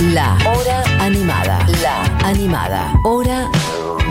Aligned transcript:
La 0.00 0.38
Hora 0.46 0.84
Animada. 1.00 1.66
La 1.82 2.04
Animada. 2.24 2.94
Hora 3.02 3.50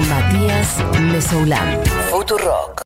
Matías 0.10 0.84
Mesoulán. 1.00 1.80
Futurock. 2.12 2.82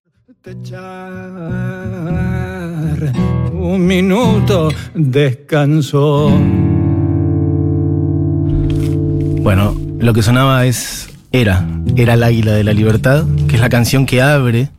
Un 3.54 3.88
minuto 3.88 4.70
descanso. 4.94 6.30
Bueno, 9.42 9.76
lo 9.98 10.14
que 10.14 10.22
sonaba 10.22 10.68
es 10.68 11.10
Era, 11.32 11.68
Era 11.96 12.14
el 12.14 12.22
Águila 12.22 12.52
de 12.52 12.64
la 12.64 12.74
Libertad, 12.74 13.26
que 13.48 13.56
es 13.56 13.62
la 13.62 13.70
canción 13.70 14.06
que 14.06 14.22
abre 14.22 14.70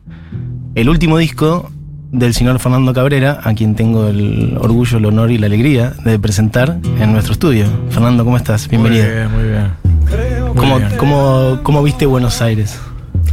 el 0.75 0.87
último 0.87 1.17
disco 1.17 1.69
del 2.13 2.33
señor 2.33 2.59
Fernando 2.59 2.93
Cabrera, 2.93 3.39
a 3.43 3.53
quien 3.55 3.75
tengo 3.75 4.07
el 4.07 4.55
orgullo, 4.59 4.99
el 4.99 5.05
honor 5.05 5.31
y 5.31 5.37
la 5.39 5.47
alegría 5.47 5.93
de 6.05 6.19
presentar 6.19 6.77
en 6.99 7.11
nuestro 7.11 7.33
estudio. 7.33 7.65
Fernando, 7.89 8.23
¿cómo 8.23 8.37
estás? 8.37 8.67
Bienvenido. 8.69 9.03
Muy 9.05 9.13
bien, 9.13 9.31
muy 9.31 9.43
bien. 9.49 9.71
Muy 10.47 10.55
¿Cómo, 10.55 10.77
bien. 10.77 10.89
cómo- 10.97 11.59
cómo 11.63 11.81
viste 11.83 12.05
Buenos 12.05 12.39
Aires? 12.41 12.79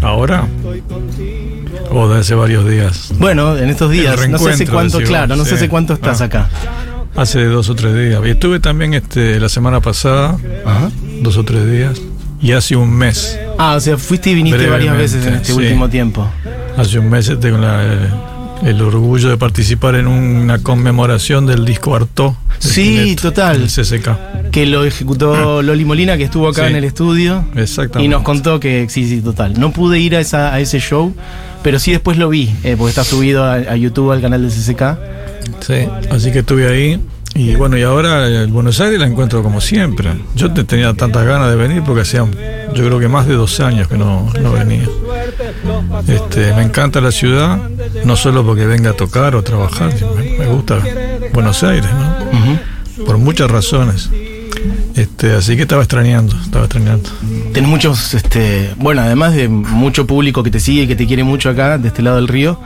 ¿Ahora? 0.01 0.45
O 1.93 2.09
de 2.09 2.21
hace 2.21 2.35
varios 2.35 2.67
días. 2.69 3.13
Bueno, 3.19 3.57
en 3.59 3.69
estos 3.69 3.91
días, 3.91 4.17
no 4.29 4.39
sé 4.39 4.51
hace 4.51 4.67
cuánto, 4.67 4.99
claro, 5.01 5.37
no 5.37 5.45
sé 5.45 5.57
hace 5.57 5.69
cuánto 5.69 5.93
estás 5.93 6.23
Ah. 6.23 6.25
acá. 6.25 6.49
Hace 7.17 7.45
dos 7.45 7.69
o 7.69 7.75
tres 7.75 7.95
días. 7.95 8.23
Y 8.25 8.31
estuve 8.31 8.61
también 8.61 8.95
este, 8.95 9.39
la 9.39 9.51
semana 9.51 9.81
pasada, 9.81 10.37
Ajá. 10.65 10.91
dos 11.23 11.37
o 11.37 11.45
tres 11.45 11.71
días. 11.71 12.01
Y 12.41 12.53
hace 12.53 12.77
un 12.77 12.91
mes. 12.91 13.39
Ah, 13.59 13.75
o 13.77 13.81
sea, 13.81 13.99
fuiste 13.99 14.31
y 14.31 14.35
viniste 14.37 14.57
varias 14.57 14.95
Brevemente, 14.95 15.03
veces 15.03 15.27
en 15.27 15.35
este 15.35 15.53
sí. 15.53 15.59
último 15.59 15.91
tiempo. 15.91 16.27
Hace 16.79 16.99
un 16.99 17.11
mes 17.11 17.31
tengo 17.39 17.59
la- 17.59 17.85
eh, 17.85 18.09
el 18.63 18.81
orgullo 18.83 19.31
de 19.31 19.37
participar 19.37 19.95
en 19.95 20.07
una 20.07 20.59
conmemoración 20.63 21.47
del 21.47 21.65
disco 21.65 21.95
Arto. 21.95 22.37
de 22.63 22.69
Sí, 22.69 23.17
total. 23.21 23.59
del 23.61 23.69
CCK. 23.69 24.51
Que 24.51 24.67
lo 24.67 24.85
ejecutó 24.85 25.63
Loli 25.63 25.85
Molina, 25.85 26.17
que 26.17 26.25
estuvo 26.25 26.49
acá 26.49 26.65
Sí. 26.65 26.71
en 26.71 26.77
el 26.77 26.85
estudio. 26.85 27.45
Exactamente. 27.57 28.05
Y 28.07 28.09
nos 28.09 28.23
contó 28.23 28.61
que 28.61 28.87
sí, 28.89 29.09
sí, 29.09 29.21
total. 29.21 29.59
No 29.59 29.73
pude 29.73 29.99
ir 29.99 30.17
a, 30.17 30.21
esa, 30.21 30.53
a 30.53 30.61
ese 30.61 30.79
show, 30.81 31.15
pero 31.63 31.79
sí 31.79 31.93
después 31.93 32.19
lo 32.19 32.29
vi, 32.29 32.51
eh, 32.65 32.75
porque 32.77 32.91
está 32.91 33.05
subido 33.05 33.45
a, 33.45 33.55
a 33.55 33.77
YouTube, 33.77 34.11
al 34.13 34.21
canal 34.21 34.43
de 34.43 34.49
CCK. 34.55 34.99
Sí, 35.61 35.87
así 36.11 36.33
que 36.33 36.41
estuve 36.41 36.69
ahí. 36.69 37.01
Y 37.35 37.55
bueno, 37.55 37.79
y 37.79 37.83
ahora 37.83 38.29
en 38.43 38.53
Buenos 38.53 38.81
Aires 38.81 38.99
la 38.99 39.07
encuentro 39.07 39.43
como 39.43 39.61
siempre. 39.61 40.11
Yo 40.35 40.51
te 40.53 40.65
tenía 40.65 40.93
tantas 40.95 41.25
ganas 41.25 41.49
de 41.49 41.55
venir 41.57 41.83
porque 41.87 42.03
hacía, 42.03 42.27
yo 42.75 42.85
creo 42.85 42.99
que 42.99 43.07
más 43.09 43.27
de 43.29 43.35
dos 43.35 43.61
años 43.61 43.87
que 43.87 43.97
no, 43.97 44.29
no 44.43 44.53
venía. 44.53 44.89
Este, 46.07 46.55
me 46.55 46.63
encanta 46.63 47.01
la 47.01 47.13
ciudad, 47.13 47.59
no 48.05 48.17
solo 48.17 48.45
porque 48.45 48.67
venga 48.67 48.91
a 48.91 48.93
tocar 48.95 49.35
o 49.35 49.43
trabajar, 49.43 49.93
me, 50.39 50.47
gusta 50.47 50.79
Buenos 51.33 51.63
Aires, 51.63 51.91
¿no? 51.93 53.05
Por 53.05 53.19
muchas 53.19 53.51
razones. 53.51 54.11
Este, 54.95 55.33
así 55.33 55.57
que 55.57 55.63
estaba 55.63 55.83
extrañando, 55.83 56.37
estaba 56.45 56.65
extrañando. 56.65 57.09
Tenés 57.53 57.71
muchos, 57.71 58.15
este, 58.15 58.75
bueno, 58.77 59.01
además 59.01 59.35
de 59.35 59.49
mucho 59.49 60.07
público 60.07 60.43
que 60.43 60.51
te 60.51 60.61
sigue 60.61 60.87
que 60.87 60.97
te 60.97 61.07
quiere 61.07 61.25
mucho 61.25 61.49
acá, 61.49 61.79
de 61.79 61.89
este 61.89 62.03
lado 62.03 62.17
del 62.17 62.29
río, 62.29 62.61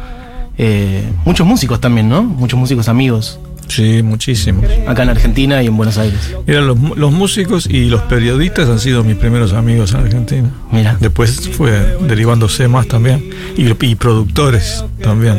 eh, 0.59 1.09
muchos 1.25 1.47
músicos 1.47 1.81
también, 1.81 2.09
¿no? 2.09 2.23
Muchos 2.23 2.59
músicos 2.59 2.89
amigos, 2.89 3.39
Sí, 3.69 4.03
muchísimos. 4.03 4.65
acá 4.87 5.03
en 5.03 5.09
Argentina 5.11 5.63
y 5.63 5.67
en 5.67 5.77
Buenos 5.77 5.99
Aires. 5.99 6.35
Eran 6.47 6.67
los, 6.67 6.79
los 6.97 7.13
músicos 7.13 7.67
y 7.67 7.87
los 7.87 8.03
periodistas 8.03 8.69
han 8.69 8.79
sido 8.79 9.03
mis 9.05 9.17
primeros 9.17 9.53
amigos 9.53 9.93
en 9.95 10.01
Argentina. 10.01 10.51
Mira. 10.71 10.97
Después 11.01 11.49
fue 11.51 11.97
derivándose 12.07 12.69
más 12.69 12.87
también. 12.87 13.31
Y, 13.57 13.67
y 13.87 13.95
productores 13.95 14.85
también. 15.03 15.39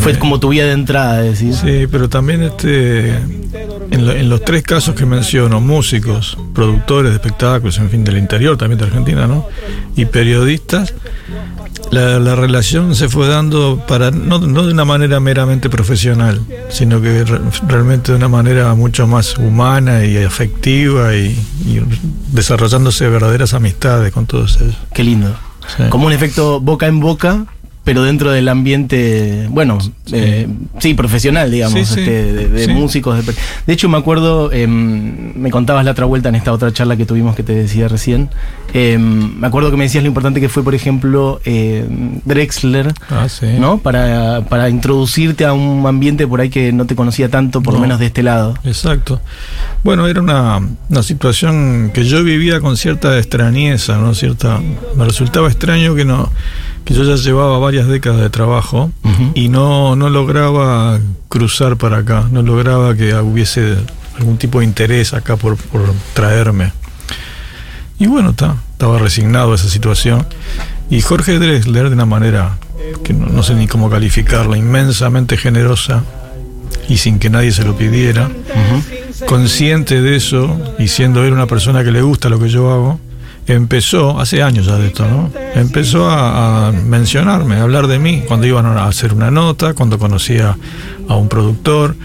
Fue 0.00 0.18
como 0.18 0.40
tu 0.40 0.48
vía 0.48 0.64
de 0.64 0.72
entrada, 0.72 1.20
decir. 1.20 1.52
Sí, 1.54 1.86
pero 1.90 2.08
también 2.08 2.42
este, 2.42 3.10
en, 3.90 4.06
lo- 4.06 4.12
en 4.12 4.30
los 4.30 4.42
tres 4.42 4.62
casos 4.62 4.94
que 4.94 5.04
menciono, 5.04 5.60
músicos, 5.60 6.38
productores 6.54 7.10
de 7.10 7.16
espectáculos, 7.16 7.76
en 7.78 7.90
fin, 7.90 8.02
del 8.04 8.16
interior 8.16 8.56
también 8.56 8.78
de 8.78 8.86
Argentina, 8.86 9.26
¿no? 9.26 9.46
Y 9.94 10.06
periodistas, 10.06 10.94
la, 11.94 12.18
la 12.18 12.34
relación 12.34 12.94
se 12.94 13.08
fue 13.08 13.26
dando 13.28 13.82
para 13.88 14.10
no, 14.10 14.38
no 14.38 14.64
de 14.66 14.72
una 14.72 14.84
manera 14.84 15.20
meramente 15.20 15.70
profesional, 15.70 16.40
sino 16.68 17.00
que 17.00 17.24
re- 17.24 17.40
realmente 17.68 18.12
de 18.12 18.18
una 18.18 18.28
manera 18.28 18.74
mucho 18.74 19.06
más 19.06 19.38
humana 19.38 20.04
y 20.04 20.16
afectiva 20.18 21.14
y, 21.14 21.26
y 21.66 21.80
desarrollándose 22.32 23.08
verdaderas 23.08 23.54
amistades 23.54 24.12
con 24.12 24.26
todos 24.26 24.58
ellos. 24.60 24.76
Qué 24.92 25.04
lindo. 25.04 25.34
Sí. 25.76 25.84
Como 25.88 26.06
un 26.06 26.12
efecto 26.12 26.60
boca 26.60 26.86
en 26.86 27.00
boca, 27.00 27.46
pero 27.84 28.02
dentro 28.02 28.32
del 28.32 28.48
ambiente, 28.48 29.46
bueno, 29.50 29.78
eh, 30.10 30.48
sí, 30.78 30.94
profesional, 30.94 31.50
digamos, 31.50 31.78
Sí, 31.78 31.84
sí. 31.94 32.00
este, 32.00 32.32
de, 32.32 32.48
de 32.48 32.64
Sí. 32.64 32.70
músicos. 32.72 33.24
De, 33.26 33.34
de 33.66 33.72
hecho, 33.72 33.88
me 33.90 33.98
acuerdo, 33.98 34.50
em, 34.52 35.34
me 35.34 35.50
contabas 35.50 35.84
la 35.84 35.90
otra 35.90 36.06
vuelta 36.06 36.30
en 36.30 36.34
esta 36.34 36.52
otra 36.52 36.72
charla 36.72 36.96
que 36.96 37.04
tuvimos 37.06 37.36
que 37.36 37.42
te 37.42 37.54
decía 37.54 37.88
recién. 37.88 38.30
em, 38.76 39.38
me 39.38 39.46
acuerdo 39.46 39.70
que 39.70 39.76
me 39.76 39.84
decías 39.84 40.02
lo 40.02 40.08
importante 40.08 40.40
que 40.40 40.48
fue, 40.48 40.64
por 40.64 40.74
ejemplo, 40.74 41.40
em, 41.44 42.20
Drexler. 42.24 42.92
Ah, 43.08 43.28
sí. 43.28 43.46
¿No? 43.60 43.78
Para, 43.78 44.40
para 44.48 44.68
introducirte 44.68 45.44
a 45.44 45.52
un 45.52 45.86
ambiente 45.86 46.26
por 46.26 46.40
ahí 46.40 46.50
que 46.50 46.72
no 46.72 46.84
te 46.84 46.96
conocía 46.96 47.28
tanto, 47.28 47.62
por 47.62 47.74
lo 47.74 47.78
No. 47.78 47.82
menos 47.82 48.00
de 48.00 48.06
este 48.06 48.24
lado. 48.24 48.54
Exacto. 48.64 49.20
Bueno, 49.84 50.08
era 50.08 50.20
una, 50.20 50.60
una 50.88 51.02
situación 51.04 51.90
que 51.94 52.04
yo 52.04 52.24
vivía 52.24 52.60
con 52.60 52.76
cierta 52.76 53.16
extrañeza, 53.16 53.96
¿no? 53.98 54.12
Cierta, 54.14 54.60
me 54.96 55.04
resultaba 55.04 55.46
extraño 55.46 55.94
que 55.94 56.04
no 56.04 56.32
que 56.84 56.94
yo 56.94 57.02
ya 57.04 57.16
llevaba 57.16 57.58
varias 57.58 57.88
décadas 57.88 58.20
de 58.20 58.30
trabajo 58.30 58.90
y 59.34 59.48
no, 59.48 59.96
no 59.96 60.10
lograba 60.10 60.98
cruzar 61.28 61.76
para 61.76 61.98
acá, 61.98 62.28
no 62.30 62.42
lograba 62.42 62.94
que 62.94 63.14
hubiese 63.14 63.76
algún 64.18 64.36
tipo 64.36 64.60
de 64.60 64.66
interés 64.66 65.14
acá 65.14 65.36
por, 65.36 65.56
por 65.56 65.82
traerme. 66.12 66.72
Y 67.98 68.06
bueno, 68.06 68.34
ta, 68.34 68.56
estaba 68.72 68.98
resignado 68.98 69.52
a 69.52 69.54
esa 69.54 69.68
situación. 69.68 70.26
Y 70.90 71.00
Jorge 71.00 71.38
Drexler, 71.38 71.88
de 71.88 71.94
una 71.94 72.06
manera 72.06 72.58
que 73.02 73.14
no, 73.14 73.26
no 73.26 73.42
sé 73.42 73.54
ni 73.54 73.66
cómo 73.66 73.88
calificarla, 73.88 74.58
inmensamente 74.58 75.36
generosa 75.36 76.04
y 76.88 76.98
sin 76.98 77.18
que 77.18 77.30
nadie 77.30 77.52
se 77.52 77.64
lo 77.64 77.76
pidiera, 77.76 78.28
consciente 79.26 80.02
de 80.02 80.16
eso 80.16 80.74
y 80.78 80.88
siendo 80.88 81.24
él 81.24 81.32
una 81.32 81.46
persona 81.46 81.82
que 81.82 81.90
le 81.90 82.02
gusta 82.02 82.28
lo 82.28 82.38
que 82.38 82.48
yo 82.48 82.70
hago, 82.72 83.00
empezó, 83.46 84.18
hace 84.20 84.42
años 84.42 84.66
ya 84.66 84.76
de 84.76 84.86
esto, 84.88 85.06
¿no? 85.08 85.30
Empezó 85.54 86.08
a, 86.10 86.68
a 86.68 86.72
mencionarme, 86.72 87.56
a 87.56 87.62
hablar 87.62 87.86
de 87.86 87.98
mí 87.98 88.22
cuando 88.26 88.46
iban 88.46 88.66
a 88.66 88.86
hacer 88.86 89.12
una 89.14 89.30
nota, 89.30 89.74
cuando 89.74 89.98
conocía 89.98 90.56
a 91.08 91.16
un 91.16 91.28
productor, 91.28 91.96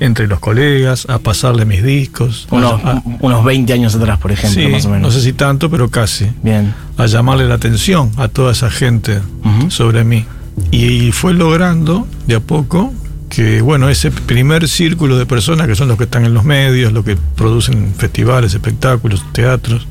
entre 0.00 0.26
los 0.26 0.40
colegas, 0.40 1.06
a 1.10 1.18
pasarle 1.18 1.64
mis 1.66 1.82
discos. 1.82 2.46
Unos, 2.50 2.82
a- 2.84 3.02
unos 3.20 3.44
20 3.44 3.72
años 3.72 3.94
atrás, 3.94 4.18
por 4.18 4.32
ejemplo, 4.32 4.62
sí, 4.62 4.68
más 4.68 4.84
o 4.86 4.88
menos. 4.90 5.02
no 5.02 5.10
sé 5.10 5.20
si 5.24 5.32
tanto, 5.34 5.70
pero 5.70 5.90
casi. 5.90 6.26
Bien. 6.42 6.74
A 6.96 7.06
llamarle 7.06 7.46
la 7.46 7.54
atención 7.56 8.10
a 8.16 8.28
toda 8.28 8.52
esa 8.52 8.70
gente 8.70 9.20
sobre 9.68 10.04
mí. 10.04 10.24
Y 10.70 11.12
fue 11.12 11.34
logrando 11.34 12.06
de 12.26 12.36
a 12.36 12.40
poco 12.40 12.94
que, 13.28 13.60
bueno, 13.60 13.90
ese 13.90 14.10
primer 14.10 14.66
círculo 14.68 15.18
de 15.18 15.26
personas 15.26 15.66
que 15.66 15.74
son 15.74 15.88
los 15.88 15.98
que 15.98 16.04
están 16.04 16.24
en 16.24 16.32
los 16.32 16.44
medios, 16.44 16.92
los 16.94 17.04
que 17.04 17.16
producen 17.36 17.92
festivales, 17.94 18.54
espectáculos, 18.54 19.22
teatros, 19.32 19.86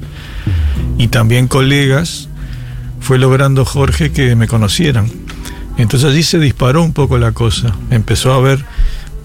y 0.98 1.08
también 1.08 1.48
colegas, 1.48 2.30
fue 3.00 3.18
logrando 3.18 3.66
Jorge 3.66 4.12
que 4.12 4.36
me 4.36 4.48
conocieran. 4.48 5.10
Entonces 5.78 6.10
allí 6.10 6.24
se 6.24 6.40
disparó 6.40 6.84
un 6.84 6.94
poco 6.94 7.18
la 7.18 7.32
cosa. 7.34 7.76
Empezó 7.92 8.34
a 8.34 8.38
haber 8.38 8.64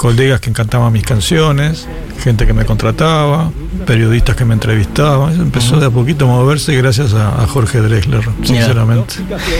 colegas 0.00 0.40
que 0.40 0.50
cantaban 0.52 0.92
mis 0.92 1.04
canciones, 1.04 1.86
gente 2.22 2.46
que 2.46 2.54
me 2.54 2.64
contrataba, 2.64 3.52
periodistas 3.86 4.34
que 4.34 4.46
me 4.46 4.54
entrevistaban. 4.54 5.34
Eso 5.34 5.42
empezó 5.42 5.78
de 5.78 5.86
a 5.86 5.90
poquito 5.90 6.24
a 6.24 6.28
moverse 6.28 6.74
gracias 6.74 7.12
a, 7.12 7.42
a 7.42 7.46
Jorge 7.46 7.80
Drexler, 7.80 8.22
sinceramente. 8.42 9.16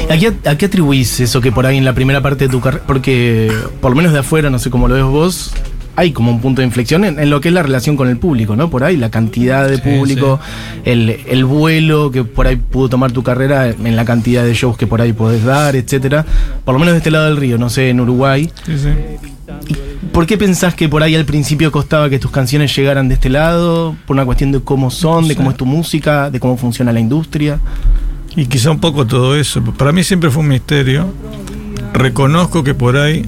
¿A 0.09 0.17
qué, 0.17 0.33
a 0.49 0.57
qué 0.57 0.67
atribuís 0.67 1.21
eso 1.21 1.43
que 1.43 1.53
por 1.53 1.67
ahí 1.67 1.77
en 1.77 1.85
la 1.85 1.95
primera 1.95 2.23
parte 2.23 2.47
de 2.47 2.51
tu 2.51 2.61
carrera? 2.61 2.85
Porque, 2.87 3.53
por 3.83 3.91
lo 3.91 3.97
menos 3.99 4.15
de 4.15 4.21
afuera, 4.21 4.49
no 4.49 4.59
sé 4.59 4.71
cómo 4.71 4.89
lo 4.89 4.95
ves 4.95 5.05
vos, 5.05 5.53
hay 5.97 6.13
como 6.13 6.31
un 6.31 6.41
punto 6.41 6.63
de 6.63 6.67
inflexión 6.67 7.05
en, 7.05 7.19
en 7.19 7.31
lo 7.31 7.41
que 7.41 7.49
es 7.49 7.55
la 7.55 7.63
relación 7.63 7.97
con 7.97 8.09
el 8.09 8.17
público, 8.17 8.57
¿no? 8.57 8.71
Por 8.71 8.85
ahí, 8.85 8.97
la 8.97 9.11
cantidad 9.11 9.69
de 9.69 9.77
Sí, 9.77 9.83
público, 9.83 10.41
El, 10.85 11.11
el 11.29 11.45
vuelo 11.45 12.11
que 12.11 12.25
por 12.25 12.47
ahí 12.47 12.57
pudo 12.57 12.89
tomar 12.89 13.13
tu 13.13 13.23
carrera 13.23 13.69
en 13.69 13.97
la 13.97 14.05
cantidad 14.05 14.45
de 14.45 14.55
shows 14.55 14.77
que 14.77 14.87
por 14.87 15.01
ahí 15.01 15.13
podés 15.13 15.45
dar, 15.45 15.77
etcétera. 15.77 16.25
Por 16.65 16.75
lo 16.75 16.79
menos 16.79 16.93
de 16.93 16.99
este 16.99 17.11
lado 17.11 17.27
del 17.27 17.37
río, 17.37 17.59
no 17.59 17.69
sé, 17.69 17.91
en 17.91 18.01
Uruguay. 18.01 18.51
Sí, 18.65 18.79
sí. 18.79 18.89
¿Por 20.13 20.27
qué 20.27 20.39
pensás 20.39 20.75
que 20.75 20.89
por 20.89 21.03
ahí 21.03 21.15
al 21.15 21.25
principio 21.25 21.71
costaba 21.71 22.09
que 22.09 22.19
tus 22.19 22.31
canciones 22.31 22.75
llegaran 22.75 23.09
de 23.09 23.15
este 23.15 23.29
lado? 23.29 23.95
¿Por 24.07 24.15
una 24.17 24.25
cuestión 24.25 24.53
de 24.53 24.61
cómo 24.61 24.91
son, 24.91 25.29
de 25.29 25.37
cómo 25.37 25.51
es 25.51 25.57
tu 25.57 25.67
música, 25.67 26.31
de 26.31 26.41
cómo 26.41 26.57
funciona 26.57 26.93
la 26.93 27.01
industria? 27.01 27.61
Y 28.37 28.47
quizá 28.47 28.71
un 28.71 28.81
poco 28.81 29.07
todo 29.07 29.37
eso. 29.37 29.63
Para 29.63 29.93
mí 29.93 30.03
siempre 30.05 30.31
fue 30.31 30.43
un 30.43 30.49
misterio. 30.49 31.13
Reconozco 31.93 32.63
que 32.65 32.75
por 32.75 32.97
ahí, 32.97 33.25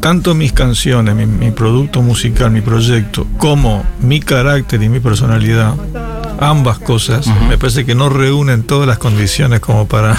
tanto 0.00 0.34
mis 0.34 0.52
canciones, 0.52 1.14
mi, 1.14 1.26
mi 1.26 1.50
producto 1.50 2.02
musical, 2.02 2.50
mi 2.50 2.60
proyecto, 2.60 3.26
como 3.38 3.84
mi 4.00 4.20
carácter 4.20 4.82
y 4.82 4.88
mi 4.88 5.00
personalidad, 5.00 5.74
ambas 6.40 6.78
cosas, 6.78 7.26
me 7.48 7.58
parece 7.58 7.84
que 7.84 7.94
no 7.94 8.08
reúnen 8.08 8.62
todas 8.62 8.88
las 8.88 8.98
condiciones 8.98 9.60
como 9.60 9.86
para, 9.86 10.16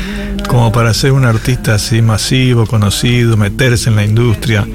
como 0.48 0.72
para 0.72 0.94
ser 0.94 1.12
un 1.12 1.26
artista 1.26 1.74
así 1.74 2.00
masivo, 2.00 2.66
conocido, 2.66 3.36
meterse 3.36 3.90
en 3.90 3.96
la 3.96 4.04
industria. 4.04 4.66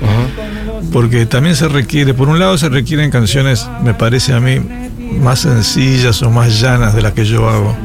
Porque 0.92 1.26
también 1.26 1.56
se 1.56 1.68
requiere, 1.68 2.14
por 2.14 2.30
un 2.30 2.38
lado 2.38 2.58
se 2.60 2.70
requieren 2.70 3.10
canciones, 3.10 3.68
me 3.84 3.96
parece 3.96 4.34
a 4.34 4.40
mí, 4.40 4.60
más 5.20 5.40
sencillas 5.40 6.22
o 6.22 6.30
más 6.30 6.62
llanas 6.62 6.94
de 6.94 7.02
las 7.02 7.14
que 7.14 7.26
yo 7.26 7.50
hago. 7.50 7.76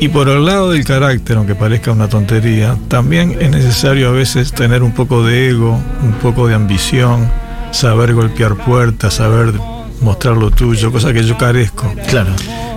Y 0.00 0.08
por 0.08 0.28
el 0.28 0.44
lado 0.44 0.70
del 0.70 0.84
carácter, 0.84 1.36
aunque 1.36 1.54
parezca 1.54 1.90
una 1.90 2.08
tontería, 2.08 2.76
también 2.88 3.36
es 3.40 3.50
necesario 3.50 4.08
a 4.08 4.12
veces 4.12 4.52
tener 4.52 4.82
un 4.82 4.92
poco 4.92 5.24
de 5.24 5.48
ego, 5.48 5.80
un 6.02 6.12
poco 6.22 6.46
de 6.46 6.54
ambición, 6.54 7.28
saber 7.72 8.14
golpear 8.14 8.54
puertas, 8.54 9.14
saber 9.14 9.52
mostrar 10.00 10.36
lo 10.36 10.50
tuyo, 10.50 10.92
cosa 10.92 11.12
que 11.12 11.24
yo 11.24 11.36
carezco. 11.36 11.92
Claro. 12.08 12.30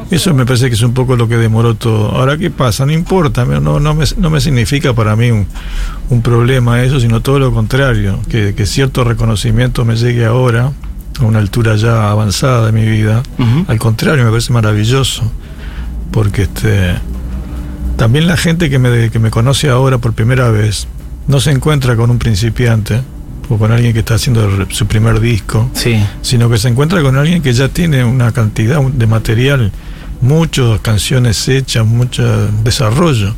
Eso 0.09 0.33
me 0.33 0.45
parece 0.45 0.67
que 0.67 0.75
es 0.75 0.81
un 0.81 0.93
poco 0.93 1.15
lo 1.15 1.27
que 1.29 1.37
demoró 1.37 1.75
todo. 1.75 2.09
Ahora, 2.11 2.37
¿qué 2.37 2.49
pasa? 2.49 2.85
No 2.85 2.91
importa, 2.91 3.45
no, 3.45 3.79
no, 3.79 3.93
me, 3.93 4.03
no 4.17 4.29
me 4.29 4.41
significa 4.41 4.93
para 4.93 5.15
mí 5.15 5.31
un, 5.31 5.47
un 6.09 6.21
problema 6.21 6.83
eso, 6.83 6.99
sino 6.99 7.21
todo 7.21 7.39
lo 7.39 7.53
contrario, 7.53 8.19
que, 8.29 8.53
que 8.53 8.65
cierto 8.65 9.03
reconocimiento 9.03 9.85
me 9.85 9.95
llegue 9.95 10.25
ahora, 10.25 10.71
a 11.19 11.23
una 11.23 11.39
altura 11.39 11.75
ya 11.75 12.09
avanzada 12.09 12.65
de 12.65 12.71
mi 12.71 12.85
vida. 12.85 13.23
Al 13.67 13.79
contrario, 13.79 14.25
me 14.25 14.31
parece 14.31 14.51
maravilloso, 14.51 15.23
porque 16.11 16.43
este, 16.43 16.95
también 17.97 18.27
la 18.27 18.37
gente 18.37 18.69
que 18.69 18.79
me, 18.79 19.09
que 19.09 19.19
me 19.19 19.29
conoce 19.31 19.69
ahora 19.69 19.97
por 19.97 20.13
primera 20.13 20.49
vez 20.49 20.87
no 21.27 21.39
se 21.39 21.51
encuentra 21.51 21.95
con 21.95 22.09
un 22.11 22.19
principiante 22.19 23.01
o 23.49 23.57
con 23.57 23.71
alguien 23.71 23.93
que 23.93 23.99
está 23.99 24.15
haciendo 24.15 24.65
su 24.69 24.85
primer 24.87 25.19
disco 25.19 25.69
Sí. 25.73 26.01
sino 26.21 26.49
que 26.49 26.57
se 26.57 26.67
encuentra 26.69 27.01
con 27.01 27.17
alguien 27.17 27.41
que 27.41 27.53
ya 27.53 27.67
tiene 27.67 28.03
una 28.03 28.31
cantidad 28.31 28.81
de 28.81 29.07
material, 29.07 29.71
muchas 30.21 30.79
canciones 30.81 31.47
hechas, 31.49 31.85
mucho 31.85 32.23
desarrollo. 32.63 33.35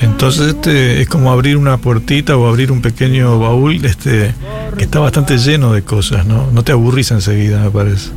Entonces 0.00 0.54
este 0.54 1.02
es 1.02 1.08
como 1.08 1.30
abrir 1.30 1.56
una 1.56 1.76
puertita 1.78 2.36
o 2.36 2.48
abrir 2.48 2.72
un 2.72 2.82
pequeño 2.82 3.38
baúl 3.38 3.84
este 3.84 4.34
que 4.76 4.84
está 4.84 4.98
bastante 4.98 5.38
lleno 5.38 5.72
de 5.72 5.82
cosas, 5.82 6.26
¿no? 6.26 6.50
No 6.52 6.64
te 6.64 6.72
aburrís 6.72 7.10
enseguida, 7.12 7.62
me 7.62 7.70
parece. 7.70 8.10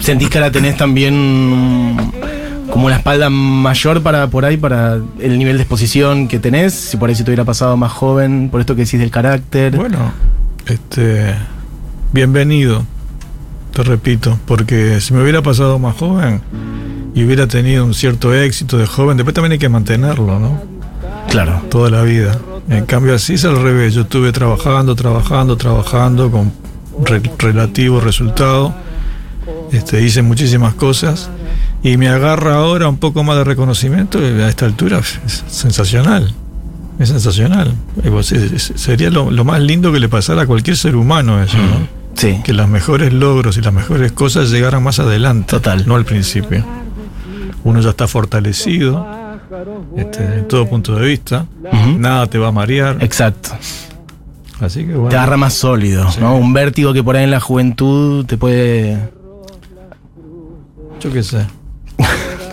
¿Sentís 0.00 0.28
que 0.28 0.38
ahora 0.38 0.50
tenés 0.52 0.76
también 0.76 1.96
como 2.76 2.88
una 2.88 2.96
espalda 2.96 3.30
mayor 3.30 4.02
para 4.02 4.26
por 4.28 4.44
ahí, 4.44 4.58
para 4.58 4.98
el 5.18 5.38
nivel 5.38 5.56
de 5.56 5.62
exposición 5.62 6.28
que 6.28 6.38
tenés? 6.38 6.74
Si 6.74 6.98
por 6.98 7.08
ahí 7.08 7.14
se 7.14 7.24
te 7.24 7.30
hubiera 7.30 7.46
pasado 7.46 7.74
más 7.78 7.90
joven, 7.90 8.50
por 8.50 8.60
esto 8.60 8.76
que 8.76 8.84
decís 8.84 9.00
del 9.00 9.10
carácter. 9.10 9.74
Bueno, 9.74 10.12
este 10.66 11.34
bienvenido, 12.12 12.84
te 13.72 13.82
repito, 13.82 14.38
porque 14.44 15.00
si 15.00 15.14
me 15.14 15.22
hubiera 15.22 15.40
pasado 15.40 15.78
más 15.78 15.96
joven 15.96 16.42
y 17.14 17.24
hubiera 17.24 17.46
tenido 17.46 17.82
un 17.82 17.94
cierto 17.94 18.34
éxito 18.34 18.76
de 18.76 18.86
joven, 18.86 19.16
después 19.16 19.32
también 19.32 19.52
hay 19.52 19.58
que 19.58 19.70
mantenerlo, 19.70 20.38
¿no? 20.38 20.60
Claro. 21.30 21.62
toda 21.70 21.88
la 21.88 22.02
vida. 22.02 22.38
En 22.68 22.84
cambio, 22.84 23.14
así 23.14 23.34
es 23.34 23.46
al 23.46 23.56
revés. 23.62 23.94
Yo 23.94 24.02
estuve 24.02 24.32
trabajando, 24.32 24.94
trabajando, 24.94 25.56
trabajando 25.56 26.30
con 26.30 26.52
re- 27.06 27.22
relativo 27.38 28.00
resultado. 28.00 28.74
Este, 29.72 30.02
hice 30.02 30.20
muchísimas 30.20 30.74
cosas 30.74 31.30
y 31.82 31.96
me 31.96 32.08
agarra 32.08 32.56
ahora 32.56 32.88
un 32.88 32.98
poco 32.98 33.22
más 33.24 33.36
de 33.36 33.44
reconocimiento. 33.44 34.18
A 34.18 34.48
esta 34.48 34.66
altura 34.66 34.98
es 34.98 35.44
sensacional. 35.48 36.32
Es 36.98 37.10
sensacional. 37.10 37.74
Sería 38.76 39.10
lo, 39.10 39.30
lo 39.30 39.44
más 39.44 39.60
lindo 39.60 39.92
que 39.92 40.00
le 40.00 40.08
pasara 40.08 40.42
a 40.42 40.46
cualquier 40.46 40.76
ser 40.76 40.96
humano 40.96 41.42
eso, 41.42 41.58
¿no? 41.58 41.86
Sí. 42.14 42.40
Que 42.42 42.54
los 42.54 42.66
mejores 42.68 43.12
logros 43.12 43.58
y 43.58 43.60
las 43.60 43.74
mejores 43.74 44.12
cosas 44.12 44.50
llegaran 44.50 44.82
más 44.82 44.98
adelante. 44.98 45.50
Total. 45.50 45.86
No 45.86 45.96
al 45.96 46.04
principio. 46.06 46.64
Uno 47.64 47.80
ya 47.80 47.90
está 47.90 48.08
fortalecido 48.08 49.06
este, 49.96 50.24
en 50.38 50.48
todo 50.48 50.66
punto 50.66 50.94
de 50.96 51.06
vista. 51.06 51.46
Nada 51.98 52.26
te 52.26 52.38
va 52.38 52.48
a 52.48 52.52
marear. 52.52 52.96
Exacto. 53.00 53.50
Así 54.60 54.86
que 54.86 54.94
bueno. 54.94 55.08
Te 55.10 55.16
agarra 55.16 55.36
más 55.36 55.52
sólido, 55.52 56.10
Sí. 56.10 56.20
¿no? 56.20 56.36
Un 56.36 56.54
vértigo 56.54 56.94
que 56.94 57.04
por 57.04 57.16
ahí 57.16 57.24
en 57.24 57.30
la 57.30 57.40
juventud 57.40 58.24
te 58.24 58.38
puede. 58.38 58.98
Yo 61.00 61.12
qué 61.12 61.22
sé. 61.22 61.46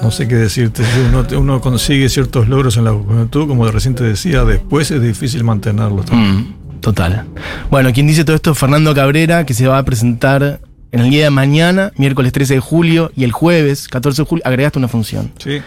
No 0.04 0.12
sé 0.12 0.28
qué 0.28 0.36
decirte. 0.36 0.84
Uno, 1.10 1.26
uno 1.40 1.62
consigue 1.62 2.10
ciertos 2.10 2.48
logros 2.48 2.78
en 2.78 2.84
la 2.86 2.92
juventud, 2.92 3.48
como 3.48 3.66
recién 3.72 3.96
te 3.96 4.04
decía, 4.04 4.44
después 4.44 4.92
es 4.92 5.02
difícil 5.02 5.44
mantenerlos. 5.44 6.06
Mm, 6.12 6.80
total. 6.82 7.26
Bueno, 7.72 7.92
quien 7.94 8.08
dice 8.08 8.24
todo 8.26 8.36
esto 8.36 8.52
es 8.52 8.58
Fernando 8.58 8.94
Cabrera, 8.94 9.46
que 9.46 9.54
se 9.54 9.66
va 9.68 9.78
a 9.78 9.84
presentar 9.84 10.60
en 10.92 11.00
el 11.00 11.10
día 11.10 11.24
de 11.24 11.30
mañana, 11.32 11.92
miércoles 11.98 12.32
13 12.34 12.56
de 12.56 12.60
julio, 12.60 13.12
y 13.16 13.24
el 13.24 13.32
jueves 13.32 13.88
14 13.88 14.22
de 14.22 14.28
julio 14.28 14.44
agregaste 14.46 14.78
una 14.78 14.88
función. 14.88 15.32
Sí. 15.40 15.60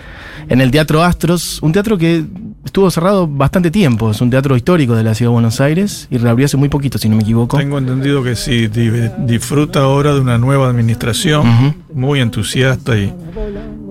En 0.48 0.60
el 0.60 0.70
Teatro 0.70 1.02
Astros, 1.02 1.58
un 1.62 1.72
teatro 1.72 1.98
que 1.98 2.24
estuvo 2.64 2.88
cerrado 2.92 3.26
bastante 3.26 3.70
tiempo, 3.72 4.10
es 4.12 4.20
un 4.20 4.30
teatro 4.30 4.54
histórico 4.56 4.94
de 4.94 5.02
la 5.02 5.14
ciudad 5.14 5.30
de 5.30 5.32
Buenos 5.32 5.60
Aires 5.60 6.06
y 6.10 6.18
reabrió 6.18 6.44
hace 6.46 6.56
muy 6.56 6.68
poquito, 6.68 6.98
si 6.98 7.08
no 7.08 7.16
me 7.16 7.22
equivoco. 7.22 7.56
Tengo 7.56 7.78
entendido 7.78 8.22
que 8.22 8.36
sí, 8.36 8.68
di- 8.68 8.90
disfruta 9.26 9.80
ahora 9.80 10.14
de 10.14 10.20
una 10.20 10.38
nueva 10.38 10.68
administración, 10.68 11.74
muy 11.92 12.20
entusiasta 12.20 12.96
y 12.96 13.12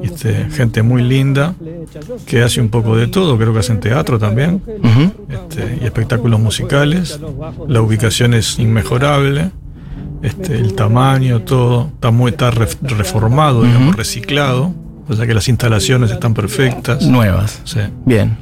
este, 0.06 0.50
gente 0.52 0.82
muy 0.82 1.02
linda, 1.04 1.54
que 2.26 2.42
hace 2.44 2.62
un 2.62 2.70
poco 2.70 2.96
de 2.96 3.08
todo, 3.08 3.38
creo 3.38 3.54
que 3.54 3.60
hacen 3.60 3.80
teatro 3.80 4.18
también, 4.20 4.62
este, 5.30 5.80
y 5.82 5.86
espectáculos 5.86 6.40
musicales. 6.40 7.20
La 7.68 7.82
ubicación 7.82 8.34
es 8.34 8.58
inmejorable, 8.60 9.52
este, 10.22 10.56
el 10.56 10.74
tamaño, 10.74 11.42
todo, 11.42 11.90
está 11.94 12.12
muy 12.12 12.32
está 12.32 12.52
ref- 12.52 12.78
reformado, 12.82 13.64
digamos, 13.64 13.96
reciclado, 13.96 14.74
o 15.08 15.14
sea 15.14 15.28
que 15.28 15.34
las 15.34 15.48
instalaciones 15.48 16.12
están 16.12 16.34
perfectas. 16.34 17.04
Nuevas. 17.06 17.62
Sí. 17.64 17.80
Bien. 18.06 18.38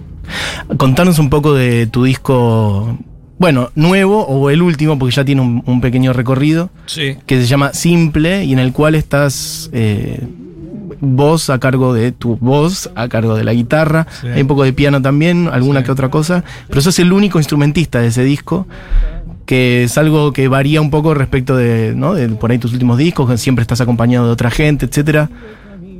Contanos 0.77 1.19
un 1.19 1.29
poco 1.29 1.53
de 1.53 1.87
tu 1.87 2.05
disco, 2.05 2.97
bueno, 3.37 3.71
nuevo 3.75 4.23
o 4.25 4.49
el 4.49 4.61
último, 4.61 4.97
porque 4.97 5.13
ya 5.13 5.25
tiene 5.25 5.41
un, 5.41 5.61
un 5.65 5.81
pequeño 5.81 6.13
recorrido, 6.13 6.69
Sí. 6.85 7.17
que 7.25 7.41
se 7.41 7.47
llama 7.47 7.73
Simple 7.73 8.45
y 8.45 8.53
en 8.53 8.59
el 8.59 8.71
cual 8.71 8.95
estás 8.95 9.69
eh, 9.73 10.25
vos 11.05 11.49
a 11.49 11.59
cargo 11.59 11.93
de 11.93 12.11
tu 12.11 12.37
voz, 12.37 12.89
a 12.95 13.07
cargo 13.09 13.35
de 13.35 13.43
la 13.43 13.53
guitarra, 13.53 14.07
Sí. 14.21 14.27
hay 14.27 14.41
un 14.41 14.47
poco 14.47 14.63
de 14.63 14.73
piano 14.73 15.01
también, 15.01 15.49
alguna 15.51 15.79
Sí. 15.81 15.85
que 15.85 15.91
otra 15.91 16.09
cosa, 16.09 16.43
pero 16.69 16.81
sos 16.81 16.97
el 16.99 17.11
único 17.11 17.37
instrumentista 17.39 17.99
de 17.99 18.07
ese 18.07 18.23
disco, 18.23 18.65
que 19.45 19.83
es 19.83 19.97
algo 19.97 20.31
que 20.31 20.47
varía 20.47 20.79
un 20.79 20.89
poco 20.89 21.13
respecto 21.13 21.57
de, 21.57 21.93
¿no? 21.95 22.13
de 22.13 22.29
por 22.29 22.51
ahí 22.51 22.57
tus 22.57 22.71
últimos 22.73 22.97
discos, 22.97 23.29
que 23.29 23.37
siempre 23.37 23.61
estás 23.63 23.81
acompañado 23.81 24.25
de 24.27 24.31
otra 24.31 24.49
gente, 24.49 24.85
etcétera. 24.85 25.29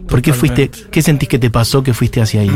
¿Por 0.07 0.21
qué 0.21 0.31
fuiste, 0.33 0.69
qué 0.91 1.01
sentís 1.01 1.27
que 1.29 1.39
te 1.39 1.49
pasó 1.49 1.81
que 1.83 1.94
fuiste 1.94 2.21
hacia 2.21 2.41
ahí? 2.41 2.51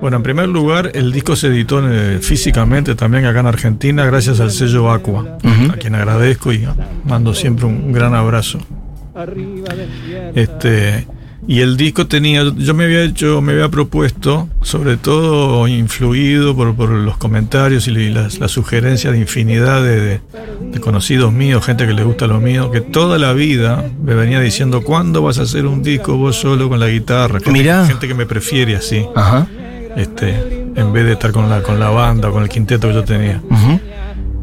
Bueno, 0.00 0.16
en 0.16 0.22
primer 0.22 0.48
lugar, 0.48 0.92
el 0.94 1.12
disco 1.12 1.36
se 1.36 1.48
editó 1.48 1.80
eh, 1.86 2.18
físicamente 2.22 2.94
también 2.94 3.26
acá 3.26 3.40
en 3.40 3.46
Argentina 3.46 4.04
gracias 4.06 4.40
al 4.40 4.50
sello 4.50 4.90
Aqua, 4.90 5.38
a 5.70 5.76
quien 5.76 5.94
agradezco 5.94 6.52
y 6.52 6.66
mando 7.04 7.34
siempre 7.34 7.66
un 7.66 7.92
gran 7.92 8.14
abrazo. 8.14 8.58
Este, 10.34 11.06
y 11.52 11.60
el 11.62 11.76
disco 11.76 12.06
tenía, 12.06 12.44
yo 12.56 12.74
me 12.74 12.84
había 12.84 13.02
hecho, 13.02 13.40
me 13.42 13.52
había 13.54 13.68
propuesto, 13.68 14.48
sobre 14.62 14.96
todo 14.96 15.66
influido 15.66 16.54
por, 16.54 16.76
por 16.76 16.90
los 16.90 17.16
comentarios 17.16 17.88
y 17.88 18.08
las, 18.10 18.38
las 18.38 18.52
sugerencias 18.52 19.12
de 19.12 19.18
infinidad 19.18 19.82
de, 19.82 20.00
de- 20.00 20.20
de 20.70 20.80
conocidos 20.80 21.32
míos, 21.32 21.64
gente 21.66 21.86
que 21.88 21.92
le 21.92 22.04
gusta 22.04 22.28
lo 22.28 22.38
mío, 22.40 22.70
que 22.70 22.80
toda 22.80 23.18
la 23.18 23.32
vida 23.32 23.84
me 24.00 24.14
venía 24.14 24.40
diciendo, 24.40 24.82
¿cuándo 24.84 25.22
vas 25.22 25.38
a 25.40 25.42
hacer 25.42 25.66
un 25.66 25.82
disco 25.82 26.16
vos 26.16 26.36
solo 26.36 26.68
con 26.68 26.78
la 26.78 26.86
guitarra? 26.88 27.40
Gente, 27.40 27.50
Mirá. 27.50 27.84
gente 27.84 28.06
que 28.06 28.14
me 28.14 28.26
prefiere 28.26 28.76
así 28.76 29.04
Ajá. 29.16 29.48
este, 29.96 30.68
en 30.76 30.92
vez 30.92 31.04
de 31.06 31.12
estar 31.14 31.32
con 31.32 31.48
la, 31.50 31.62
con 31.64 31.80
la 31.80 31.90
banda, 31.90 32.30
con 32.30 32.44
el 32.44 32.48
quinteto 32.48 32.86
que 32.88 32.94
yo 32.94 33.02
tenía. 33.04 33.42
Ujú. 33.50 33.80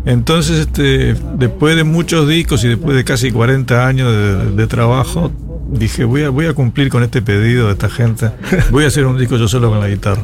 Entonces, 0.05 0.59
este, 0.59 1.15
después 1.35 1.75
de 1.77 1.83
muchos 1.83 2.27
discos 2.27 2.63
y 2.63 2.67
después 2.69 2.95
de 2.97 3.03
casi 3.03 3.31
40 3.31 3.87
años 3.87 4.11
de, 4.11 4.51
de 4.51 4.67
trabajo, 4.67 5.31
dije, 5.69 6.03
voy 6.05 6.23
a, 6.23 6.29
voy 6.29 6.45
a 6.45 6.53
cumplir 6.53 6.89
con 6.89 7.03
este 7.03 7.21
pedido 7.21 7.67
de 7.67 7.73
esta 7.73 7.89
gente, 7.89 8.31
voy 8.71 8.85
a 8.85 8.87
hacer 8.87 9.05
un 9.05 9.17
disco 9.17 9.37
yo 9.37 9.47
solo 9.47 9.69
con 9.69 9.79
la 9.79 9.87
guitarra. 9.87 10.23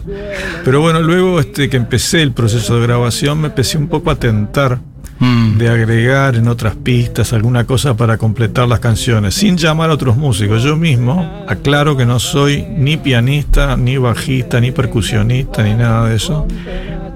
Pero 0.63 0.81
bueno, 0.81 1.01
luego 1.01 1.39
este, 1.39 1.69
que 1.69 1.77
empecé 1.77 2.21
el 2.21 2.31
proceso 2.31 2.75
de 2.75 2.83
grabación, 2.83 3.41
me 3.41 3.47
empecé 3.47 3.77
un 3.77 3.87
poco 3.87 4.11
a 4.11 4.15
tentar 4.15 4.79
Mm. 5.23 5.57
de 5.57 5.69
agregar 5.69 6.35
en 6.35 6.47
otras 6.49 6.75
pistas 6.75 7.31
alguna 7.31 7.63
cosa 7.65 7.95
para 7.95 8.17
completar 8.17 8.67
las 8.67 8.79
canciones, 8.79 9.33
sin 9.35 9.55
llamar 9.57 9.89
a 9.89 9.93
otros 9.93 10.17
músicos. 10.17 10.63
Yo 10.63 10.75
mismo 10.75 11.45
aclaro 11.47 11.95
que 11.95 12.05
no 12.05 12.19
soy 12.19 12.65
ni 12.77 12.97
pianista, 12.97 13.77
ni 13.77 13.97
bajista, 13.97 14.59
ni 14.59 14.71
percusionista, 14.71 15.63
ni 15.63 15.75
nada 15.75 16.09
de 16.09 16.15
eso. 16.17 16.45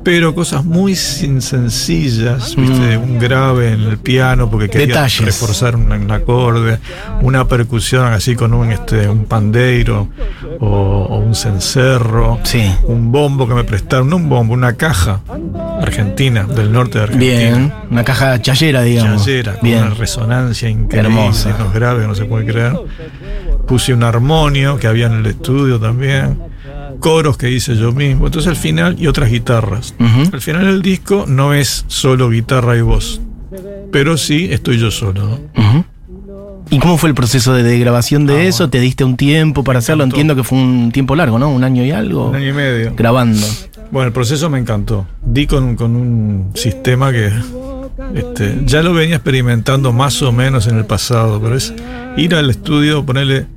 Pero 0.03 0.33
cosas 0.33 0.63
muy 0.63 0.95
sin- 0.95 1.41
sencillas, 1.41 2.55
¿viste? 2.55 2.97
un 2.97 3.19
grave 3.19 3.73
en 3.73 3.81
el 3.81 3.97
piano 3.97 4.49
porque 4.49 4.69
quería 4.69 4.87
Detalles. 4.87 5.25
reforzar 5.25 5.75
un, 5.75 5.91
un 5.91 6.09
acorde, 6.11 6.79
una 7.21 7.45
percusión 7.45 8.05
así 8.13 8.33
con 8.33 8.53
un, 8.53 8.71
este, 8.71 9.09
un 9.09 9.25
pandeiro 9.25 10.07
o, 10.61 10.65
o 11.09 11.17
un 11.19 11.35
cencerro, 11.35 12.39
Sí. 12.43 12.63
un 12.85 13.11
bombo 13.11 13.49
que 13.49 13.53
me 13.53 13.65
prestaron, 13.65 14.09
no 14.09 14.15
un 14.15 14.29
bombo, 14.29 14.53
una 14.53 14.77
caja 14.77 15.19
argentina, 15.81 16.43
del 16.43 16.71
norte 16.71 16.99
de 16.99 17.03
Argentina. 17.03 17.33
Bien. 17.35 17.73
Una 17.97 18.03
caja 18.03 18.39
chayera, 18.39 18.83
digamos. 18.83 19.25
Chayera, 19.25 19.53
con 19.53 19.63
Bien. 19.63 19.81
una 19.85 19.95
resonancia 19.95 20.69
increíble, 20.69 21.09
Hermosa. 21.09 21.55
unos 21.59 21.73
graves 21.73 22.03
que 22.03 22.07
no 22.07 22.13
se 22.13 22.25
puede 22.25 22.45
creer. 22.45 22.77
Puse 23.67 23.91
un 23.91 24.03
armonio 24.03 24.77
que 24.77 24.85
había 24.85 25.07
en 25.07 25.13
el 25.13 25.25
estudio 25.25 25.79
también, 25.79 26.37
coros 26.99 27.37
que 27.37 27.49
hice 27.49 27.75
yo 27.75 27.91
mismo, 27.93 28.27
entonces 28.27 28.49
al 28.49 28.55
final, 28.55 28.95
y 28.99 29.07
otras 29.07 29.31
guitarras. 29.31 29.95
Al 30.31 30.41
final 30.41 30.67
el 30.67 30.83
disco 30.83 31.25
no 31.27 31.55
es 31.55 31.85
solo 31.87 32.29
guitarra 32.29 32.77
y 32.77 32.81
voz, 32.81 33.19
pero 33.91 34.15
sí 34.17 34.47
estoy 34.51 34.77
yo 34.77 34.91
solo. 34.91 35.39
¿Y 36.69 36.77
cómo 36.79 36.97
fue 36.97 37.09
el 37.09 37.15
proceso 37.15 37.53
de, 37.55 37.63
de 37.63 37.79
grabación 37.79 38.27
de 38.27 38.35
Ah, 38.35 38.43
eso? 38.43 38.57
bueno. 38.65 38.71
¿Te 38.71 38.79
diste 38.81 39.03
un 39.05 39.17
tiempo 39.17 39.63
para 39.63 39.79
hacerlo? 39.79 40.03
Entiendo 40.03 40.35
que 40.35 40.43
fue 40.43 40.59
un 40.59 40.91
tiempo 40.91 41.15
largo, 41.15 41.39
¿no? 41.39 41.49
Un 41.49 41.63
año 41.63 41.83
y 41.83 41.91
algo. 41.91 42.27
Un 42.27 42.35
año 42.35 42.49
y 42.49 42.53
medio. 42.53 42.93
Grabando. 42.95 43.47
Bueno, 43.89 44.07
el 44.07 44.13
proceso 44.13 44.49
me 44.49 44.59
encantó. 44.59 45.07
Di 45.25 45.47
con, 45.47 45.75
con 45.77 45.95
un 45.95 46.51
sistema 46.55 47.11
que 47.13 47.31
este, 48.13 48.61
ya 48.65 48.81
lo 48.83 48.93
venía 48.93 49.15
experimentando 49.15 49.91
más 49.93 50.21
o 50.21 50.31
menos 50.31 50.67
en 50.67 50.77
el 50.77 50.85
pasado, 50.85 51.39
pero 51.41 51.55
es 51.55 51.73
ir 52.17 52.35
al 52.35 52.49
estudio, 52.49 53.05
ponerle, 53.05 53.47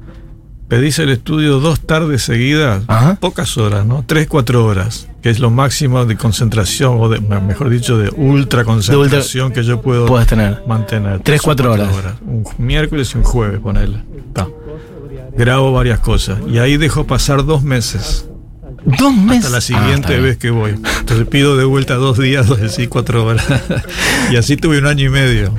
pedís 0.69 0.99
el 0.99 1.11
estudio 1.11 1.61
dos 1.61 1.81
tardes 1.81 2.23
seguidas, 2.23 2.85
Ajá. 2.87 3.17
pocas 3.21 3.57
horas, 3.59 3.85
¿no? 3.85 4.05
Tres, 4.07 4.27
cuatro 4.29 4.65
horas, 4.67 5.09
que 5.23 5.31
es 5.31 5.41
lo 5.41 5.51
máximo 5.51 6.05
de 6.07 6.17
concentración, 6.17 6.97
o 7.01 7.09
de, 7.09 7.21
mejor 7.21 7.69
dicho, 7.71 7.99
de 7.99 8.11
ultra 8.17 8.65
concentración 8.65 9.53
que 9.53 9.63
yo 9.63 9.81
puedo 9.83 10.07
Puedes 10.07 10.27
tener. 10.29 10.63
mantener. 10.67 11.21
Tres, 11.21 11.43
cuatro 11.43 11.73
horas. 11.73 11.91
Un 12.27 12.45
miércoles 12.59 13.13
y 13.15 13.19
un 13.19 13.25
jueves, 13.25 13.61
ponerle. 13.61 14.05
Grabo 15.37 15.73
varias 15.73 16.01
cosas. 16.01 16.39
Y 16.51 16.59
ahí 16.59 16.77
dejo 16.77 17.07
pasar 17.07 17.45
dos 17.47 17.63
meses. 17.63 18.27
Dos 18.85 19.15
meses. 19.15 19.45
Hasta 19.47 19.51
la 19.51 19.59
Ah, 19.59 19.61
siguiente 19.61 20.19
vez 20.21 20.37
que 20.39 20.51
voy. 20.51 20.71
Entonces 21.01 21.27
pido 21.29 21.57
de 21.57 21.65
vuelta 21.65 21.95
dos 21.95 22.19
días, 22.19 22.47
dos 22.47 22.61
decir 22.61 22.89
cuatro 22.89 23.25
horas. 23.27 23.45
y 24.31 24.37
así 24.37 24.57
tuve 24.57 24.79
un 24.79 24.87
año 24.87 25.07
y 25.07 25.11
medio. 25.11 25.53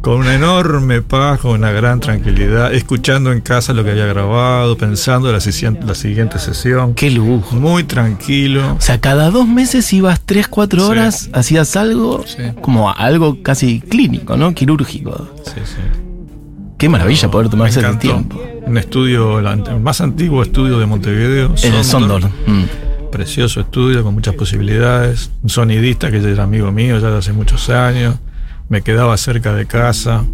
Con 0.00 0.14
una 0.16 0.34
enorme 0.34 1.00
paz, 1.00 1.38
con 1.38 1.52
una 1.52 1.70
gran 1.70 2.00
tranquilidad, 2.00 2.74
escuchando 2.74 3.30
en 3.30 3.40
casa 3.40 3.72
lo 3.72 3.84
que 3.84 3.92
había 3.92 4.06
grabado, 4.06 4.76
pensando 4.76 5.28
la, 5.30 5.38
la 5.38 5.94
siguiente 5.94 6.38
sesión. 6.40 6.94
Qué 6.94 7.08
lujo. 7.08 7.54
Muy 7.54 7.84
tranquilo. 7.84 8.74
O 8.76 8.80
sea, 8.80 9.00
cada 9.00 9.30
dos 9.30 9.46
meses 9.46 9.92
ibas 9.92 10.20
tres, 10.26 10.48
cuatro 10.48 10.80
Sí. 10.84 10.90
horas, 10.90 11.30
hacías 11.32 11.76
algo 11.76 12.24
Sí. 12.26 12.42
como 12.62 12.90
algo 12.92 13.44
casi 13.44 13.80
clínico, 13.80 14.36
¿no? 14.36 14.54
Quirúrgico. 14.54 15.30
Sí, 15.44 15.60
sí. 15.64 16.11
Qué 16.82 16.88
maravilla 16.88 17.30
poder 17.30 17.48
tomarse 17.48 17.78
el 17.78 17.96
tiempo. 18.00 18.42
Un 18.66 18.76
estudio, 18.76 19.38
el 19.38 19.80
más 19.80 20.00
antiguo 20.00 20.42
estudio 20.42 20.80
de 20.80 20.86
Montevideo. 20.86 21.54
El 21.62 21.84
Sondor. 21.84 22.24
Mm. 22.48 23.08
Precioso 23.12 23.60
estudio 23.60 24.02
con 24.02 24.14
muchas 24.14 24.34
posibilidades. 24.34 25.30
Un 25.44 25.48
sonidista 25.48 26.10
que 26.10 26.20
ya 26.20 26.28
era 26.30 26.42
amigo 26.42 26.72
mío 26.72 26.98
ya 26.98 27.08
de 27.10 27.18
hace 27.18 27.32
muchos 27.32 27.70
años. 27.70 28.16
Me 28.68 28.82
quedaba 28.82 29.16
cerca 29.16 29.52
de 29.54 29.64
casa. 29.66 30.24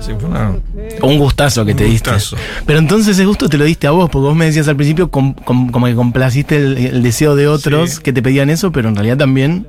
Fue 0.00 0.14
una- 0.28 0.56
Un 1.00 1.16
gustazo 1.16 1.64
que 1.64 1.70
Un 1.72 1.78
te 1.78 1.88
gustazo. 1.88 2.36
diste. 2.36 2.50
Pero 2.66 2.78
entonces 2.78 3.08
ese 3.16 3.24
gusto 3.24 3.48
te 3.48 3.56
lo 3.56 3.64
diste 3.64 3.86
a 3.86 3.92
vos, 3.92 4.10
porque 4.10 4.26
vos 4.26 4.36
me 4.36 4.44
decías 4.44 4.68
al 4.68 4.76
principio 4.76 5.10
com- 5.10 5.32
com- 5.32 5.70
como 5.70 5.86
que 5.86 5.94
complaciste 5.94 6.56
el, 6.58 6.76
el 6.76 7.02
deseo 7.02 7.36
de 7.36 7.48
otros 7.48 7.92
Sí. 7.92 8.02
que 8.02 8.12
te 8.12 8.20
pedían 8.22 8.50
eso, 8.50 8.70
pero 8.70 8.90
en 8.90 8.96
realidad 8.96 9.16
también 9.16 9.66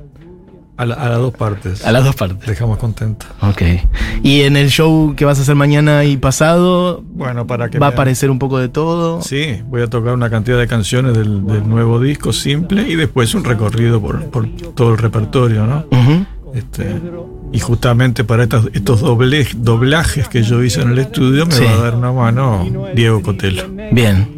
a, 0.78 0.86
la- 0.86 0.94
a 0.94 1.08
las 1.10 1.18
dos 1.18 1.34
partes. 1.34 1.84
a 1.84 1.92
las 1.92 2.04
dos 2.04 2.14
partes. 2.16 2.46
Dejamos 2.48 2.78
contentos. 2.78 3.28
Ok. 3.42 3.62
Y 4.22 4.42
en 4.42 4.56
el 4.56 4.70
show 4.70 5.14
que 5.16 5.24
vas 5.24 5.38
a 5.38 5.42
hacer 5.42 5.54
mañana 5.56 6.04
y 6.04 6.16
pasado, 6.16 7.02
Bueno, 7.12 7.46
para 7.46 7.68
que 7.68 7.78
va 7.78 7.86
a 7.86 7.90
aparecer 7.90 8.30
un 8.30 8.38
poco 8.38 8.58
de 8.58 8.68
todo. 8.68 9.20
Sí, 9.22 9.60
voy 9.66 9.82
a 9.82 9.88
tocar 9.88 10.14
una 10.14 10.30
cantidad 10.30 10.58
de 10.58 10.66
canciones 10.66 11.14
del, 11.14 11.46
del 11.46 11.68
nuevo 11.68 12.00
disco 12.00 12.32
simple 12.32 12.88
y 12.88 12.94
después 12.96 13.34
un 13.34 13.44
recorrido 13.44 14.00
por, 14.00 14.24
por 14.30 14.48
todo 14.74 14.92
el 14.92 14.98
repertorio, 14.98 15.66
¿no? 15.66 15.84
Este, 16.54 16.94
y 17.52 17.58
justamente 17.60 18.24
para 18.24 18.44
estas- 18.44 18.68
estos 18.72 19.02
doble- 19.02 19.46
doblajes 19.54 20.28
que 20.28 20.42
yo 20.42 20.62
hice 20.62 20.80
en 20.80 20.90
el 20.92 20.98
estudio 20.98 21.44
me 21.44 21.52
Sí. 21.52 21.64
va 21.64 21.72
a 21.72 21.76
dar 21.76 21.94
una 21.94 22.10
mano 22.12 22.66
Diego 22.94 23.20
Cotelo. 23.22 23.64
Bien. 23.92 24.37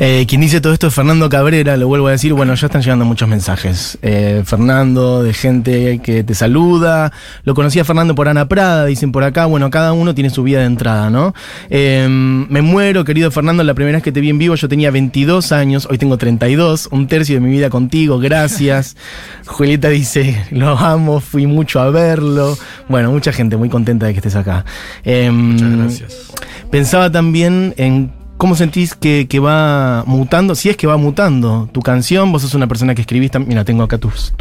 Eh, 0.00 0.26
quien 0.28 0.40
dice 0.40 0.60
todo 0.60 0.72
esto 0.72 0.88
es 0.88 0.94
Fernando 0.94 1.28
Cabrera, 1.28 1.76
lo 1.76 1.88
vuelvo 1.88 2.08
a 2.08 2.12
decir, 2.12 2.32
bueno, 2.32 2.54
ya 2.54 2.66
están 2.66 2.82
llegando 2.82 3.04
muchos 3.04 3.28
mensajes. 3.28 3.98
Eh, 4.02 4.42
Fernando, 4.44 5.22
de 5.22 5.32
gente 5.32 6.00
que 6.02 6.24
te 6.24 6.34
saluda. 6.34 7.12
Lo 7.44 7.54
conocí 7.54 7.78
a 7.80 7.84
Fernando 7.84 8.14
por 8.14 8.28
Ana 8.28 8.48
Prada, 8.48 8.86
dicen 8.86 9.12
por 9.12 9.24
acá, 9.24 9.46
bueno, 9.46 9.70
cada 9.70 9.92
uno 9.92 10.14
tiene 10.14 10.30
su 10.30 10.42
vida 10.42 10.60
de 10.60 10.66
entrada, 10.66 11.10
¿no? 11.10 11.34
Eh, 11.70 12.06
me 12.08 12.62
muero, 12.62 13.04
querido 13.04 13.30
Fernando, 13.30 13.62
la 13.64 13.74
primera 13.74 13.96
vez 13.96 14.02
que 14.02 14.12
te 14.12 14.20
vi 14.20 14.30
en 14.30 14.38
vivo 14.38 14.54
yo 14.54 14.68
tenía 14.68 14.90
22 14.90 15.52
años, 15.52 15.86
hoy 15.90 15.98
tengo 15.98 16.16
32, 16.16 16.88
un 16.90 17.06
tercio 17.06 17.36
de 17.36 17.40
mi 17.40 17.50
vida 17.50 17.70
contigo, 17.70 18.18
gracias. 18.18 18.96
Julieta 19.46 19.88
dice, 19.88 20.44
lo 20.50 20.78
amo, 20.78 21.20
fui 21.20 21.46
mucho 21.46 21.80
a 21.80 21.90
verlo. 21.90 22.56
Bueno, 22.88 23.10
mucha 23.10 23.32
gente 23.32 23.56
muy 23.56 23.68
contenta 23.68 24.06
de 24.06 24.12
que 24.12 24.18
estés 24.18 24.36
acá. 24.36 24.64
Eh, 25.04 25.30
Muchas 25.30 25.76
gracias. 25.76 26.32
Pensaba 26.70 27.10
también 27.10 27.74
en 27.78 28.12
cómo 28.38 28.56
sentís 28.56 28.94
que, 28.94 29.26
que 29.28 29.38
va 29.40 30.04
mutando, 30.06 30.54
si 30.54 30.70
es 30.70 30.76
que 30.76 30.86
va 30.86 30.96
mutando 30.96 31.68
tu 31.72 31.82
canción. 31.82 32.32
Vos 32.32 32.42
sos 32.42 32.54
una 32.54 32.66
persona 32.66 32.94
que 32.94 33.02
escribís 33.02 33.30
también. 33.30 33.50
Mira, 33.50 33.64
tengo 33.64 33.82
acá 33.82 33.98
tus, 33.98 34.32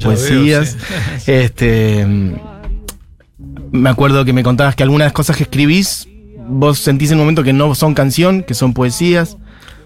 poesías. 0.00 0.76
veo, 0.76 1.18
sí. 1.18 1.32
Este. 1.32 2.06
Me 3.72 3.90
acuerdo 3.90 4.24
que 4.24 4.32
me 4.32 4.42
contabas 4.42 4.76
que 4.76 4.82
algunas 4.82 5.12
cosas 5.12 5.36
que 5.36 5.42
escribís, 5.42 6.08
vos 6.48 6.78
sentís 6.78 7.10
en 7.10 7.16
un 7.18 7.24
momento 7.24 7.42
que 7.42 7.52
no 7.52 7.74
son 7.74 7.94
canción, 7.94 8.42
que 8.42 8.54
son 8.54 8.72
poesías, 8.72 9.36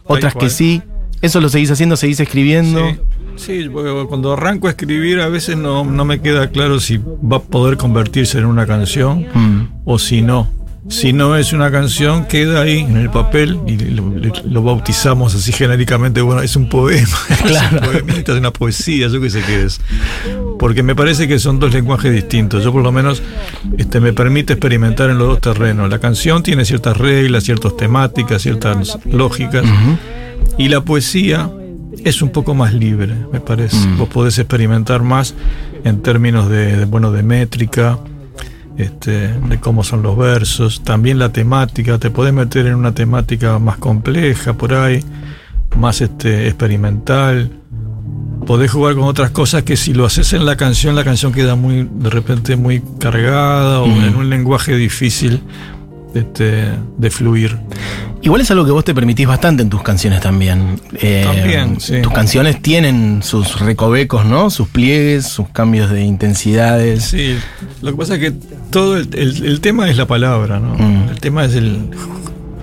otras 0.04 0.34
que 0.34 0.50
sí. 0.50 0.82
Eso 1.22 1.40
lo 1.40 1.48
seguís 1.50 1.70
haciendo, 1.70 1.96
seguís 1.96 2.18
escribiendo. 2.20 2.80
Sí, 3.36 3.62
sí, 3.62 3.68
porque 3.68 4.06
cuando 4.08 4.32
arranco 4.32 4.68
a 4.68 4.70
escribir 4.70 5.20
a 5.20 5.28
veces 5.28 5.56
no, 5.56 5.84
no 5.84 6.04
me 6.06 6.20
queda 6.20 6.48
claro 6.48 6.80
si 6.80 6.96
va 6.98 7.36
a 7.38 7.42
poder 7.42 7.76
convertirse 7.76 8.38
en 8.38 8.46
una 8.46 8.66
canción 8.66 9.26
Mm. 9.34 9.68
o 9.84 9.98
si 9.98 10.22
no. 10.22 10.48
Si 10.88 11.12
no 11.12 11.36
es 11.36 11.52
una 11.52 11.70
canción, 11.70 12.24
queda 12.24 12.62
ahí 12.62 12.78
en 12.78 12.96
el 12.96 13.10
papel 13.10 13.58
y 13.66 13.76
lo, 13.76 14.62
bautizamos 14.62 15.34
así 15.34 15.52
genéricamente. 15.52 16.22
Bueno, 16.22 16.40
es 16.40 16.56
un 16.56 16.68
poema, 16.68 17.18
Claro. 17.44 17.76
es 17.82 17.82
un 17.82 17.92
poemita, 18.06 18.32
es 18.32 18.38
una 18.38 18.50
poesía, 18.50 19.08
yo 19.08 19.20
qué 19.20 19.28
sé 19.28 19.42
qué 19.42 19.64
es. 19.64 19.80
Porque 20.58 20.82
me 20.82 20.94
parece 20.94 21.28
que 21.28 21.38
son 21.38 21.58
dos 21.60 21.72
lenguajes 21.72 22.12
distintos. 22.12 22.64
Yo 22.64 22.72
por 22.72 22.82
lo 22.82 22.92
menos 22.92 23.22
este, 23.76 24.00
me 24.00 24.12
permite 24.14 24.54
experimentar 24.54 25.10
en 25.10 25.18
los 25.18 25.28
dos 25.28 25.40
terrenos. 25.40 25.90
La 25.90 25.98
canción 25.98 26.42
tiene 26.42 26.64
ciertas 26.64 26.96
reglas, 26.96 27.44
ciertas 27.44 27.76
temáticas, 27.76 28.42
ciertas 28.42 28.98
lógicas. 29.04 29.64
Y 30.56 30.68
la 30.68 30.80
poesía 30.80 31.50
es 32.04 32.22
un 32.22 32.30
poco 32.30 32.54
más 32.54 32.72
libre, 32.72 33.14
me 33.32 33.40
parece. 33.40 33.76
Mm. 33.76 33.98
Vos 33.98 34.08
podés 34.08 34.38
experimentar 34.38 35.02
más 35.02 35.34
en 35.84 36.00
términos 36.00 36.48
de, 36.48 36.78
de, 36.78 36.84
bueno, 36.86 37.12
de 37.12 37.22
métrica, 37.22 37.98
este, 38.80 39.28
de 39.28 39.60
cómo 39.60 39.84
son 39.84 40.02
los 40.02 40.16
versos, 40.16 40.82
también 40.82 41.18
la 41.18 41.30
temática, 41.30 41.98
te 41.98 42.10
podés 42.10 42.32
meter 42.32 42.66
en 42.66 42.74
una 42.74 42.92
temática 42.92 43.58
más 43.58 43.76
compleja 43.78 44.54
por 44.54 44.74
ahí, 44.74 45.04
más 45.76 46.00
este, 46.00 46.46
experimental. 46.46 47.50
Podés 48.46 48.70
jugar 48.70 48.94
con 48.94 49.04
otras 49.04 49.30
cosas 49.30 49.62
que 49.62 49.76
si 49.76 49.92
lo 49.92 50.04
haces 50.06 50.32
en 50.32 50.44
la 50.44 50.56
canción, 50.56 50.94
la 50.96 51.04
canción 51.04 51.32
queda 51.32 51.54
muy, 51.54 51.88
de 51.92 52.10
repente 52.10 52.56
muy 52.56 52.82
cargada 52.98 53.80
o 53.80 53.86
Mm. 53.86 54.04
en 54.04 54.16
un 54.16 54.30
lenguaje 54.30 54.74
difícil 54.76 55.42
este, 56.14 56.64
de 56.98 57.10
fluir. 57.10 57.56
Igual 58.22 58.42
es 58.42 58.50
algo 58.50 58.66
que 58.66 58.70
vos 58.70 58.84
te 58.84 58.94
permitís 58.94 59.26
bastante 59.26 59.62
en 59.62 59.70
tus 59.70 59.82
canciones 59.82 60.20
también. 60.20 60.78
Eh, 61.00 61.22
También, 61.24 61.80
sí. 61.80 62.02
Tus 62.02 62.12
canciones 62.12 62.60
tienen 62.60 63.22
sus 63.22 63.58
recovecos, 63.60 64.26
¿no? 64.26 64.50
Sus 64.50 64.68
pliegues, 64.68 65.26
sus 65.26 65.48
cambios 65.48 65.90
de 65.90 66.02
intensidades. 66.04 67.04
Sí, 67.04 67.36
lo 67.80 67.92
que 67.92 67.96
pasa 67.96 68.14
es 68.16 68.20
que 68.20 68.32
todo 68.70 68.98
el, 68.98 69.08
el- 69.14 69.44
el 69.46 69.60
tema 69.62 69.88
es 69.88 69.96
la 69.96 70.06
palabra, 70.06 70.60
¿no? 70.60 70.74
Mm. 70.74 71.08
El 71.10 71.20
tema 71.20 71.46
es 71.46 71.54
el 71.54 71.78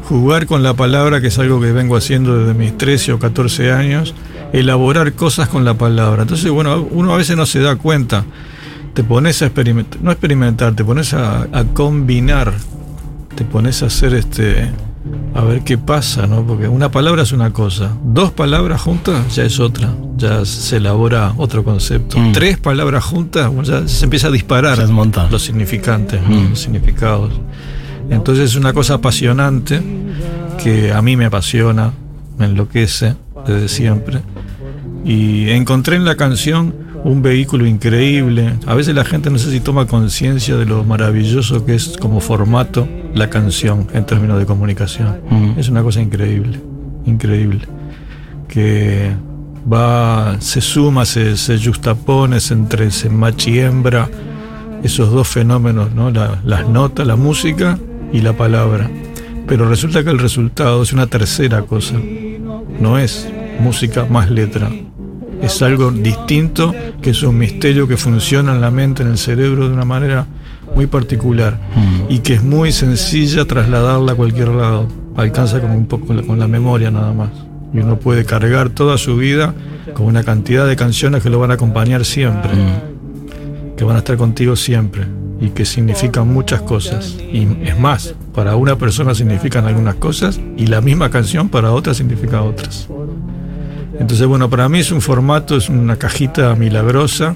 jugar 0.08 0.46
con 0.46 0.62
la 0.64 0.74
palabra, 0.76 1.22
que 1.22 1.28
es 1.28 1.40
algo 1.40 1.60
que 1.60 1.72
vengo 1.72 1.98
haciendo 1.98 2.38
desde 2.38 2.54
mis 2.54 2.78
13 2.78 3.14
o 3.14 3.20
14 3.20 3.72
años, 3.72 4.14
elaborar 4.54 5.14
cosas 5.14 5.50
con 5.50 5.66
la 5.66 5.74
palabra. 5.74 6.22
Entonces, 6.22 6.50
bueno, 6.52 6.88
uno 6.92 7.14
a 7.14 7.18
veces 7.18 7.36
no 7.36 7.46
se 7.48 7.60
da 7.62 7.76
cuenta. 7.78 8.24
Te 8.94 9.04
pones 9.04 9.42
a 9.42 9.46
experimentar, 9.48 10.00
no 10.02 10.12
experimentar, 10.12 10.76
te 10.76 10.84
pones 10.86 11.14
a, 11.14 11.48
a 11.52 11.64
combinar, 11.74 12.54
te 13.38 13.46
pones 13.46 13.84
a 13.84 13.86
hacer 13.86 14.16
este, 14.16 14.68
a 15.36 15.44
ver 15.44 15.62
qué 15.62 15.78
pasa, 15.78 16.26
¿no? 16.26 16.44
Porque 16.44 16.68
una 16.68 16.90
palabra 16.90 17.22
es 17.22 17.32
una 17.32 17.54
cosa, 17.54 17.96
dos 18.04 18.32
palabras 18.32 18.82
juntas 18.82 19.36
ya 19.36 19.44
es 19.44 19.60
otra, 19.60 19.94
ya 20.18 20.44
se 20.44 20.78
elabora 20.78 21.34
otro 21.38 21.64
concepto. 21.64 22.18
Mm. 22.18 22.32
Tres 22.32 22.58
palabras 22.58 23.04
juntas, 23.04 23.48
bueno, 23.48 23.62
ya 23.62 23.88
se 23.88 24.06
empieza 24.06 24.30
a 24.30 24.32
disparar 24.32 24.80
los 25.30 25.42
significantes, 25.44 26.20
¿no? 26.28 26.36
Mm. 26.36 26.50
los 26.50 26.60
significados. 26.60 27.32
Entonces 28.10 28.50
es 28.50 28.56
una 28.56 28.74
cosa 28.74 28.96
apasionante 28.96 29.82
que 30.62 30.92
a 30.92 31.04
mí 31.04 31.16
me 31.16 31.26
apasiona, 31.26 31.94
me 32.40 32.46
enloquece 32.46 33.14
desde 33.46 33.68
siempre. 33.68 34.22
Y 35.06 35.52
encontré 35.52 35.96
en 35.96 36.06
la 36.06 36.16
canción 36.16 36.74
un 37.04 37.22
vehículo 37.22 37.68
increíble. 37.68 38.54
A 38.66 38.74
veces 38.74 38.96
la 38.96 39.06
gente 39.06 39.30
no 39.30 39.38
sé 39.38 39.52
si 39.52 39.60
toma 39.60 39.86
conciencia 39.86 40.58
de 40.58 40.66
lo 40.66 40.84
maravilloso 40.84 41.66
que 41.66 41.76
es 41.76 41.98
como 42.00 42.20
formato 42.20 42.88
la 43.18 43.30
canción 43.30 43.88
en 43.94 44.06
términos 44.06 44.40
de 44.40 44.46
comunicación. 44.46 45.18
Mm. 45.30 45.60
Es 45.60 45.70
una 45.70 45.84
cosa 45.84 46.02
increíble, 46.02 46.60
increíble. 47.06 47.62
Que 48.48 49.12
va, 49.72 50.38
se 50.40 50.62
suma, 50.62 51.06
se, 51.06 51.36
se 51.38 51.58
justapone, 51.64 52.40
se 52.40 52.54
entre 52.54 52.92
se 52.92 53.10
machi 53.10 53.52
y 53.52 53.60
hembra 53.60 54.10
esos 54.84 55.12
dos 55.12 55.28
fenómenos, 55.28 55.94
¿no? 55.94 56.12
La- 56.12 56.40
las 56.46 56.68
notas, 56.70 57.06
la 57.08 57.16
música 57.16 57.78
y 58.14 58.22
la 58.22 58.34
palabra. 58.34 58.90
Pero 59.48 59.68
resulta 59.68 60.04
que 60.04 60.10
el 60.10 60.20
resultado 60.20 60.82
es 60.84 60.94
una 60.94 61.08
tercera 61.08 61.62
cosa. 61.64 61.96
No 62.80 62.98
es 62.98 63.28
música 63.60 64.06
más 64.10 64.30
letra. 64.30 64.70
Es 65.42 65.62
algo 65.62 65.92
distinto, 65.92 66.74
que 67.02 67.12
es 67.12 67.24
un 67.24 67.38
misterio 67.38 67.88
que 67.88 67.96
funciona 67.98 68.54
en 68.54 68.62
la 68.62 68.72
mente, 68.72 69.04
en 69.04 69.10
el 69.10 69.18
cerebro 69.18 69.68
de 69.68 69.74
una 69.74 69.86
manera 69.86 70.26
muy 70.76 70.88
particular 70.88 71.60
y 72.10 72.20
que 72.20 72.36
es 72.36 72.44
muy 72.44 72.72
sencilla 72.72 73.46
trasladarla 73.46 74.14
a 74.14 74.16
cualquier 74.16 74.50
lado. 74.50 74.88
Alcanza 75.16 75.60
como 75.60 75.76
un 75.76 75.88
poco 75.88 76.08
con 76.26 76.40
la 76.40 76.48
memoria 76.48 76.92
nada 76.92 77.14
más. 77.14 77.30
Y 77.74 77.80
uno 77.80 77.98
puede 78.00 78.24
cargar 78.24 78.70
toda 78.70 78.98
su 78.98 79.18
vida 79.18 79.54
con 79.94 80.06
una 80.06 80.24
cantidad 80.24 80.68
de 80.68 80.76
canciones 80.76 81.24
que 81.24 81.30
lo 81.30 81.40
van 81.40 81.52
a 81.52 81.56
acompañar 81.56 82.06
siempre, 82.06 82.52
que 83.76 83.84
van 83.84 83.96
a 83.96 84.00
estar 84.00 84.18
contigo 84.18 84.56
siempre 84.56 85.06
y 85.40 85.50
que 85.50 85.66
significan 85.66 86.32
muchas 86.32 86.62
cosas. 86.62 87.18
Y 87.20 87.48
es 87.64 87.80
más, 87.80 88.16
para 88.34 88.56
una 88.56 88.78
persona 88.78 89.14
significan 89.16 89.66
algunas 89.66 89.96
cosas 89.96 90.40
y 90.56 90.68
la 90.68 90.82
misma 90.82 91.10
canción 91.10 91.50
para 91.50 91.72
otra 91.72 91.94
significa 91.94 92.42
otras. 92.42 92.88
Entonces, 94.00 94.28
bueno, 94.28 94.50
para 94.50 94.70
mí 94.70 94.80
es 94.80 94.92
un 94.92 95.02
formato, 95.02 95.58
es 95.58 95.70
una 95.70 95.96
cajita 95.96 96.54
milagrosa 96.56 97.36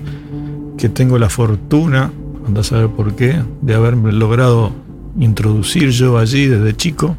que 0.77 0.89
tengo 0.89 1.17
la 1.17 1.29
fortuna, 1.29 2.11
anda 2.45 2.61
a 2.61 2.63
saber 2.63 2.89
por 2.89 3.15
qué, 3.15 3.41
de 3.61 3.75
haberme 3.75 4.11
logrado 4.11 4.71
introducir 5.19 5.89
yo 5.89 6.17
allí 6.17 6.47
desde 6.47 6.75
chico, 6.75 7.17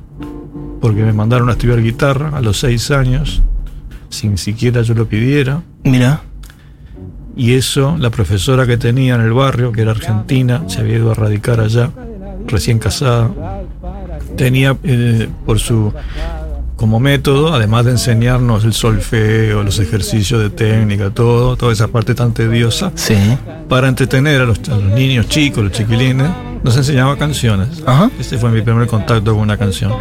porque 0.80 1.02
me 1.02 1.12
mandaron 1.12 1.48
a 1.48 1.52
estudiar 1.52 1.82
guitarra 1.82 2.30
a 2.34 2.40
los 2.40 2.58
seis 2.58 2.90
años, 2.90 3.42
sin 4.08 4.38
siquiera 4.38 4.82
yo 4.82 4.94
lo 4.94 5.06
pidiera. 5.06 5.62
Mira. 5.84 6.22
Y 7.34 7.54
eso, 7.54 7.96
la 7.98 8.10
profesora 8.10 8.66
que 8.66 8.76
tenía 8.76 9.14
en 9.14 9.22
el 9.22 9.32
barrio, 9.32 9.72
que 9.72 9.80
era 9.82 9.92
argentina, 9.92 10.64
se 10.68 10.80
había 10.80 10.96
ido 10.96 11.10
a 11.10 11.14
radicar 11.14 11.60
allá, 11.60 11.90
recién 12.46 12.78
casada, 12.78 13.30
tenía 14.36 14.76
eh, 14.82 15.28
por 15.46 15.58
su 15.58 15.92
como 16.82 16.98
método, 16.98 17.54
además 17.54 17.84
de 17.84 17.92
enseñarnos 17.92 18.64
el 18.64 18.72
solfeo, 18.72 19.62
los 19.62 19.78
ejercicios 19.78 20.42
de 20.42 20.50
técnica, 20.50 21.10
todo, 21.10 21.54
toda 21.56 21.72
esa 21.72 21.86
parte 21.86 22.12
tan 22.16 22.34
tediosa, 22.34 22.90
Sí. 22.96 23.14
para 23.68 23.86
entretener 23.86 24.40
a 24.40 24.46
los, 24.46 24.58
a 24.68 24.72
los 24.78 24.92
niños 24.92 25.28
chicos, 25.28 25.62
los 25.62 25.70
chiquilines, 25.72 26.26
nos 26.62 26.76
enseñaba 26.76 27.16
canciones. 27.16 27.82
Ajá. 27.86 28.10
Ese 28.18 28.38
fue 28.38 28.50
mi 28.50 28.62
primer 28.62 28.86
contacto 28.86 29.32
con 29.32 29.40
una 29.42 29.56
canción. 29.56 29.92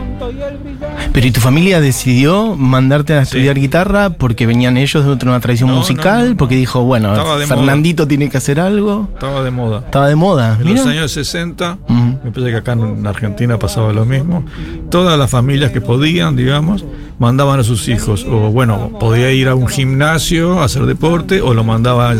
Pero 1.13 1.27
¿y 1.27 1.32
tu 1.32 1.39
familia 1.41 1.82
decidió 1.82 2.56
mandarte 2.56 3.13
a 3.13 3.22
estudiar 3.24 3.56
guitarra 3.60 4.12
porque 4.12 4.46
venían 4.46 4.77
ellos 4.77 5.03
de 5.03 5.12
otra 5.12 5.30
una 5.30 5.39
tradición 5.39 5.70
No, 5.70 5.77
musical? 5.77 6.24
no, 6.24 6.30
no. 6.32 6.38
Porque 6.38 6.56
dijo, 6.56 6.84
bueno, 6.84 7.13
Fernandito 7.48 8.08
tiene 8.08 8.30
que 8.30 8.38
hacer 8.38 8.60
algo. 8.60 9.10
Estaba 9.13 9.44
de 9.44 9.51
moda. 9.51 9.80
Estaba 9.80 10.08
de 10.08 10.15
moda. 10.15 10.58
En 10.60 10.65
Mira. 10.68 10.77
los 10.77 10.88
años 10.88 11.12
60, 11.12 11.77
Ujú. 11.84 11.94
me 12.24 12.32
parece 12.32 12.51
que 12.51 12.58
acá 12.58 12.74
en 12.74 13.06
Argentina 13.06 13.58
pasaba 13.60 13.91
lo 13.91 14.06
mismo. 14.06 14.46
Todas 14.89 15.18
las 15.20 15.30
familias 15.30 15.72
que 15.72 15.82
podían, 15.82 16.36
digamos, 16.36 16.86
mandaban 17.22 17.60
a 17.60 17.63
sus 17.63 17.88
hijos. 17.88 18.25
O 18.30 18.51
bueno, 18.51 18.92
podía 19.00 19.32
ir 19.32 19.48
a 19.48 19.56
un 19.56 19.68
gimnasio 19.68 20.60
a 20.60 20.66
hacer 20.66 20.86
deporte, 20.86 21.40
o 21.42 21.54
lo 21.54 21.63
mandaba 21.63 22.12
a, 22.12 22.16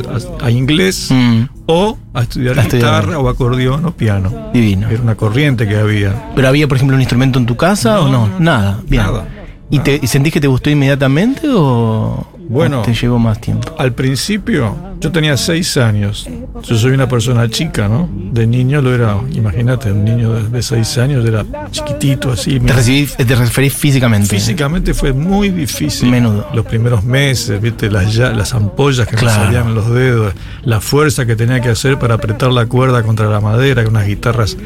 a 0.46 0.51
inglés, 0.51 1.10
Mm, 1.12 1.41
o 1.65 1.98
a 2.13 2.22
estudiar 2.22 2.58
A 2.60 2.62
estudiar. 2.62 3.01
guitarra, 3.03 3.20
o 3.20 3.27
acordeón, 3.27 3.84
o 3.86 3.91
piano. 3.91 4.51
divino. 4.53 4.88
Era 4.89 5.01
una 5.01 5.15
corriente 5.15 5.67
que 5.67 5.75
había. 5.75 6.31
¿Pero 6.36 6.48
había, 6.48 6.67
por 6.67 6.77
ejemplo, 6.77 6.96
un 6.96 7.01
instrumento 7.01 7.39
en 7.39 7.46
tu 7.46 7.58
casa 7.58 8.00
o 8.00 8.08
no? 8.08 8.27
No, 8.27 8.39
Nada. 8.39 8.79
Bien. 8.88 9.03
nada. 9.03 9.25
¿Y, 9.70 9.79
te, 9.79 10.00
y 10.01 10.08
sentís 10.08 10.34
que 10.34 10.41
te 10.41 10.48
gustó 10.48 10.70
inmediatamente 10.70 11.48
o, 11.50 12.27
Bueno. 12.50 12.81
te 12.81 12.93
llevó 12.93 13.17
más 13.19 13.39
tiempo? 13.39 13.74
Al 13.77 13.93
principio, 13.93 14.75
yo 15.00 15.12
tenía 15.12 15.38
seis 15.38 15.77
años. 15.77 16.27
Yo 16.63 16.75
soy 16.75 16.91
una 16.91 17.07
persona 17.07 17.50
chica, 17.50 17.88
¿no? 17.88 18.10
De 18.31 18.45
niño 18.45 18.81
lo 18.81 18.93
era, 18.93 19.17
imagínate, 19.31 19.91
un 19.91 20.03
niño 20.03 20.33
de, 20.33 20.50
de 20.50 20.62
seis 20.62 20.98
años 20.98 21.25
era 21.25 21.45
chiquitito 21.71 22.31
así. 22.31 22.60
Te, 22.60 22.74
recibís, 22.74 23.15
te 23.15 23.24
referís 23.36 23.74
físicamente. 23.74 24.27
Físicamente 24.27 24.93
fue 24.93 25.13
muy 25.13 25.50
difícil. 25.50 26.10
Menudo. 26.12 26.48
Los 26.53 26.65
primeros 26.65 27.03
meses, 27.03 27.62
viste, 27.62 27.89
las, 27.89 28.13
ya- 28.13 28.31
las 28.31 28.53
ampollas 28.53 29.07
que 29.07 29.15
Claro. 29.15 29.39
me 29.39 29.45
salían 29.45 29.67
en 29.69 29.75
los 29.75 29.89
dedos, 29.93 30.33
la 30.63 30.81
fuerza 30.81 31.25
que 31.25 31.36
tenía 31.36 31.62
que 31.62 31.69
hacer 31.69 31.98
para 31.98 32.15
apretar 32.15 32.51
la 32.51 32.65
cuerda 32.65 33.01
contra 33.03 33.27
la 33.29 33.39
madera, 33.39 33.83
unas 33.88 34.05
guitarras 34.07 34.57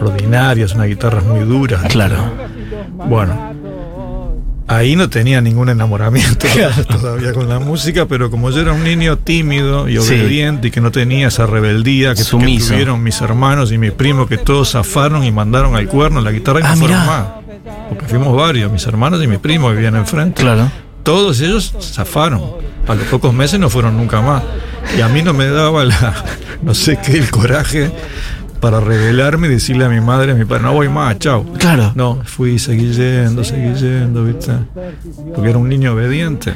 ordinarias, 0.00 0.74
unas 0.74 0.86
guitarras 0.88 1.24
muy 1.24 1.40
duras. 1.40 1.82
Claro. 1.88 2.16
Bueno, 3.08 3.54
ahí 4.66 4.96
no 4.96 5.10
tenía 5.10 5.40
ningún 5.40 5.68
enamoramiento 5.68 6.46
todavía 6.90 7.32
con 7.32 7.48
la 7.48 7.58
música, 7.58 8.06
pero 8.06 8.30
como 8.30 8.50
yo 8.50 8.60
era 8.62 8.72
un 8.72 8.82
niño 8.84 9.18
tímido 9.18 9.88
y 9.88 9.98
Sí. 10.00 10.14
obediente 10.14 10.68
y 10.68 10.70
que 10.70 10.80
no 10.80 10.90
tenía 10.90 11.28
esa 11.28 11.46
rebeldía 11.46 12.14
que, 12.14 12.22
que 12.22 12.28
tuvieron 12.28 13.02
mis 13.02 13.20
hermanos 13.20 13.72
y 13.72 13.78
mis 13.78 13.92
primos, 13.92 14.28
que 14.28 14.38
todos 14.38 14.72
zafaron 14.72 15.24
y 15.24 15.32
mandaron 15.32 15.76
al 15.76 15.86
cuerno 15.86 16.20
la 16.20 16.30
guitarra 16.32 16.60
y 16.60 16.62
Ah, 16.64 16.70
no 16.70 16.76
fueron 16.76 17.00
mirá. 17.00 17.06
más. 17.06 17.26
Porque 17.88 18.06
fuimos 18.06 18.36
varios, 18.36 18.70
mis 18.72 18.86
hermanos 18.86 19.22
y 19.22 19.26
mis 19.26 19.38
primos 19.38 19.70
que 19.70 19.76
vivían 19.76 19.96
enfrente. 19.96 20.42
Claro. 20.42 20.70
Todos 21.02 21.40
ellos 21.40 21.74
zafaron. 21.80 22.42
A 22.88 22.94
los 22.94 23.06
pocos 23.08 23.32
meses 23.34 23.60
no 23.60 23.68
fueron 23.70 23.96
nunca 23.96 24.20
más. 24.22 24.42
Y 24.96 25.00
a 25.02 25.08
mí 25.08 25.22
no 25.22 25.32
me 25.34 25.46
daba 25.48 25.84
la, 25.84 26.14
no 26.62 26.74
sé 26.74 26.98
qué, 27.04 27.12
el 27.18 27.30
coraje 27.30 27.90
para 28.64 28.80
rebelarme 28.80 29.48
y 29.48 29.50
decirle 29.50 29.84
a 29.84 29.90
mi 29.90 30.00
madre, 30.00 30.32
a 30.32 30.34
mi 30.34 30.46
padre, 30.46 30.62
no 30.62 30.72
voy 30.72 30.88
más, 30.88 31.18
chao. 31.18 31.44
Claro. 31.58 31.92
No, 31.94 32.22
fui, 32.24 32.58
seguí 32.58 32.94
yendo, 32.94 33.44
seguí 33.44 33.74
yendo, 33.74 34.24
¿viste? 34.24 34.52
Porque 35.34 35.50
era 35.50 35.58
un 35.58 35.68
niño 35.68 35.92
obediente. 35.92 36.54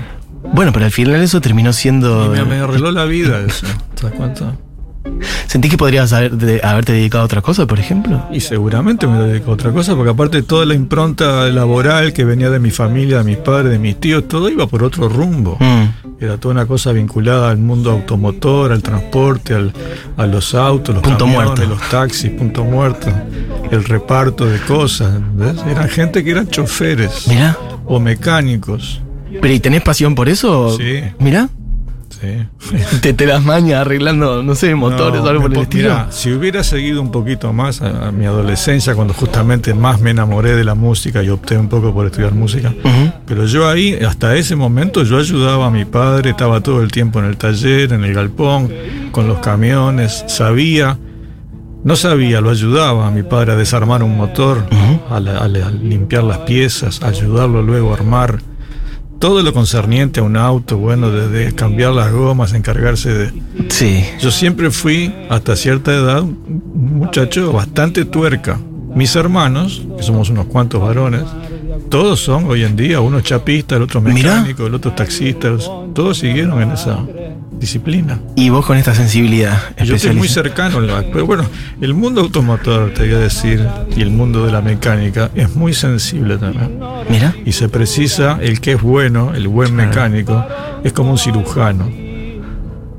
Bueno, 0.55 0.73
pero 0.73 0.87
al 0.87 0.91
final 0.91 1.17
eso 1.17 1.43
terminó 1.43 1.71
siendo. 1.75 2.31
me, 2.31 2.43
me 2.47 2.61
arregló 2.61 2.93
la 2.93 3.05
vida 3.05 3.41
eso. 3.47 3.67
¿Te 3.95 4.07
das 4.07 4.13
cuenta? 4.15 4.57
¿Sentís 5.47 5.71
que 5.71 5.77
podrías 5.79 6.13
haber- 6.13 6.33
de- 6.37 6.61
haberte 6.63 6.93
dedicado 6.93 7.23
a 7.23 7.25
otra 7.27 7.43
cosa, 7.43 7.67
por 7.67 7.79
ejemplo? 7.81 8.23
Y 8.33 8.41
seguramente 8.41 9.07
me 9.07 9.19
dedico 9.19 9.51
a 9.51 9.55
otra 9.55 9.73
cosa, 9.73 9.95
porque 9.97 10.11
aparte 10.11 10.43
toda 10.43 10.67
la 10.67 10.75
impronta 10.75 11.49
laboral 11.49 12.13
que 12.13 12.25
venía 12.25 12.51
de 12.51 12.59
mi 12.59 12.71
familia, 12.71 13.19
de 13.19 13.25
mis 13.25 13.37
padres, 13.39 13.73
de 13.73 13.79
mis 13.79 13.99
tíos, 13.99 14.29
todo 14.29 14.49
iba 14.49 14.67
por 14.67 14.83
otro 14.85 15.09
rumbo. 15.09 15.57
Mm. 15.61 16.23
Era 16.23 16.37
toda 16.37 16.53
una 16.55 16.67
cosa 16.67 16.93
vinculada 16.93 17.51
al 17.51 17.59
mundo 17.59 17.91
automotor, 17.93 18.73
al 18.73 18.83
transporte, 18.83 19.55
al- 19.55 19.73
a 20.17 20.27
los 20.27 20.55
autos, 20.55 20.95
los 20.95 21.03
Punto 21.05 21.25
camiones, 21.25 21.47
muerto. 21.59 21.67
los 21.67 21.89
taxis, 21.89 22.31
punto 22.33 22.65
muerto, 22.65 23.07
el 23.71 23.85
reparto 23.85 24.45
de 24.47 24.59
cosas. 24.61 25.13
¿ves? 25.35 25.55
Eran 25.69 25.89
gente 25.89 26.25
que 26.25 26.31
eran 26.33 26.49
choferes 26.49 27.29
Mirá. 27.29 27.57
o 27.87 28.01
mecánicos. 28.01 29.01
¿Pero 29.41 29.55
y 29.55 29.61
tenés 29.61 29.83
pasión 29.83 30.15
por 30.15 30.29
eso? 30.29 30.77
Sí. 30.77 31.01
Mirá. 31.19 31.49
Sí. 32.21 32.77
Te, 33.01 33.13
te 33.13 33.27
das 33.27 33.45
maña 33.45 33.81
arreglando, 33.83 34.43
no 34.43 34.55
sé, 34.55 34.75
motores 34.75 35.21
No, 35.21 35.27
o 35.27 35.31
algo 35.31 35.43
por 35.43 35.53
el 35.55 35.59
estilo. 35.63 35.89
mirá, 35.91 36.07
si 36.11 36.33
hubiera 36.33 36.65
seguido 36.65 37.01
un 37.01 37.11
poquito 37.13 37.53
más 37.53 37.81
a, 37.81 38.09
a 38.09 38.13
mi 38.13 38.25
adolescencia, 38.27 38.95
cuando 38.95 39.15
justamente 39.15 39.73
más 39.75 40.01
me 40.01 40.11
enamoré 40.11 40.57
de 40.57 40.65
la 40.65 40.75
música 40.75 41.23
y 41.23 41.29
opté 41.29 41.57
un 41.57 41.69
poco 41.69 41.95
por 41.95 42.07
estudiar 42.07 42.35
música, 42.35 42.75
pero 43.27 43.45
yo 43.47 43.69
ahí, 43.69 43.95
hasta 43.95 44.35
ese 44.37 44.57
momento, 44.57 45.05
yo 45.05 45.19
ayudaba 45.19 45.67
a 45.67 45.71
mi 45.71 45.85
padre, 45.85 46.31
estaba 46.31 46.61
todo 46.61 46.83
el 46.83 46.91
tiempo 46.91 47.21
en 47.21 47.27
el 47.27 47.37
taller, 47.37 47.93
en 47.93 48.03
el 48.05 48.15
galpón, 48.15 48.71
con 49.13 49.29
los 49.29 49.39
camiones, 49.39 50.25
sabía, 50.27 50.99
no 51.85 51.95
sabía, 51.95 52.41
lo 52.41 52.51
ayudaba 52.51 53.07
a 53.07 53.11
mi 53.13 53.23
padre 53.23 53.53
a 53.53 53.57
desarmar 53.57 54.03
un 54.03 54.17
motor, 54.17 54.67
a, 55.09 55.21
la- 55.21 55.39
a 55.39 55.47
la- 55.49 55.69
a 55.69 55.71
limpiar 55.71 56.25
las 56.25 56.39
piezas, 56.39 57.01
ayudarlo 57.03 57.63
luego 57.63 57.93
a 57.93 57.95
armar. 57.95 58.39
Todo 59.19 59.43
lo 59.43 59.53
concerniente 59.53 60.21
a 60.21 60.23
un 60.23 60.37
auto, 60.37 60.79
bueno, 60.79 61.11
desde 61.11 61.53
cambiar 61.55 61.93
las 61.93 62.13
gomas, 62.13 62.53
encargarse 62.53 63.13
de, 63.13 63.33
Sí. 63.69 64.05
yo 64.21 64.31
siempre 64.31 64.71
fui, 64.71 65.13
hasta 65.29 65.57
cierta 65.57 65.93
edad, 65.93 66.23
un 66.23 66.99
muchacho 66.99 67.53
bastante 67.53 68.05
tuerca. 68.05 68.61
Mis 68.95 69.17
hermanos, 69.17 69.83
que 69.97 70.03
somos 70.05 70.31
unos 70.31 70.47
cuantos 70.47 70.81
varones, 70.81 71.23
todos 71.89 72.21
son 72.21 72.45
hoy 72.47 72.63
en 72.63 72.77
día, 72.77 73.01
uno 73.01 73.19
es 73.19 73.25
chapista, 73.25 73.77
el 73.77 73.83
otro 73.83 74.01
Mirá. 74.01 74.37
mecánico, 74.37 74.67
el 74.67 74.75
otro 74.75 74.93
taxista, 74.93 75.51
todos 75.95 76.19
siguieron 76.19 76.63
en 76.63 76.71
esa 76.73 76.99
disciplina. 77.59 78.21
Y 78.37 78.51
vos 78.51 78.65
con 78.65 78.77
esta 78.77 78.95
sensibilidad 78.95 79.59
Yo 79.85 79.97
estoy 79.97 80.15
muy 80.15 80.29
cercano, 80.29 80.79
pero 81.13 81.27
bueno, 81.27 81.45
el 81.81 81.95
mundo 81.95 82.21
automotor, 82.21 82.93
te 82.95 83.03
voy 83.03 83.15
a 83.15 83.19
decir, 83.19 83.67
y 83.97 84.03
el 84.03 84.11
mundo 84.11 84.47
de 84.47 84.53
la 84.53 84.61
mecánica 84.61 85.31
es 85.35 85.55
muy 85.55 85.75
sensible 85.75 86.39
también. 86.39 86.79
Mira. 87.11 87.35
Y 87.45 87.53
se 87.53 87.69
precisa 87.69 88.39
el 88.41 88.61
que 88.61 88.73
es 88.73 88.83
bueno, 88.83 89.35
el 89.35 89.49
buen 89.49 89.75
mecánico, 89.75 90.45
es 90.85 90.93
como 90.93 91.13
un 91.13 91.19
cirujano. 91.19 92.08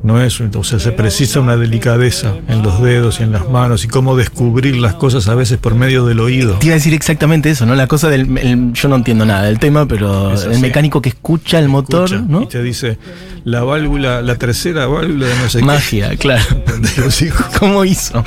No 0.01 0.21
es, 0.21 0.39
o 0.39 0.63
sea, 0.63 0.79
se 0.79 0.91
precisa 0.93 1.41
una 1.41 1.57
delicadeza 1.57 2.33
en 2.47 2.63
los 2.63 2.81
dedos 2.81 3.19
y 3.19 3.23
en 3.23 3.33
las 3.33 3.49
manos 3.49 3.83
y 3.83 3.89
cómo 3.89 4.15
descubrir 4.15 4.77
las 4.77 4.93
cosas 4.95 5.27
a 5.27 5.35
veces 5.35 5.57
por 5.57 5.75
medio 5.75 6.05
del 6.05 6.21
oído. 6.21 6.53
Te 6.59 6.67
iba 6.67 6.73
a 6.75 6.77
decir 6.77 6.93
exactamente 6.93 7.49
eso, 7.49 7.65
¿no? 7.65 7.75
La 7.75 7.87
cosa 7.87 8.07
del. 8.09 8.37
el- 8.37 8.71
yo 8.73 8.87
no 8.87 8.95
entiendo 8.95 9.25
nada 9.25 9.43
del 9.43 9.59
tema, 9.59 9.85
pero 9.87 10.31
el 10.33 10.59
mecánico 10.59 11.01
que 11.01 11.09
escucha 11.09 11.59
el 11.59 11.67
motor, 11.67 12.05
Escucha, 12.05 12.25
¿no? 12.27 12.43
Y 12.43 12.45
te 12.47 12.63
dice 12.63 12.97
la 13.43 13.63
válvula, 13.63 14.21
la 14.21 14.35
tercera 14.35 14.87
válvula 14.87 15.25
de 15.27 15.35
no 15.35 15.49
sé 15.49 15.61
Magia, 15.63 16.15
claro. 16.17 16.43
¿Cómo 17.59 17.83
hizo? 17.85 18.23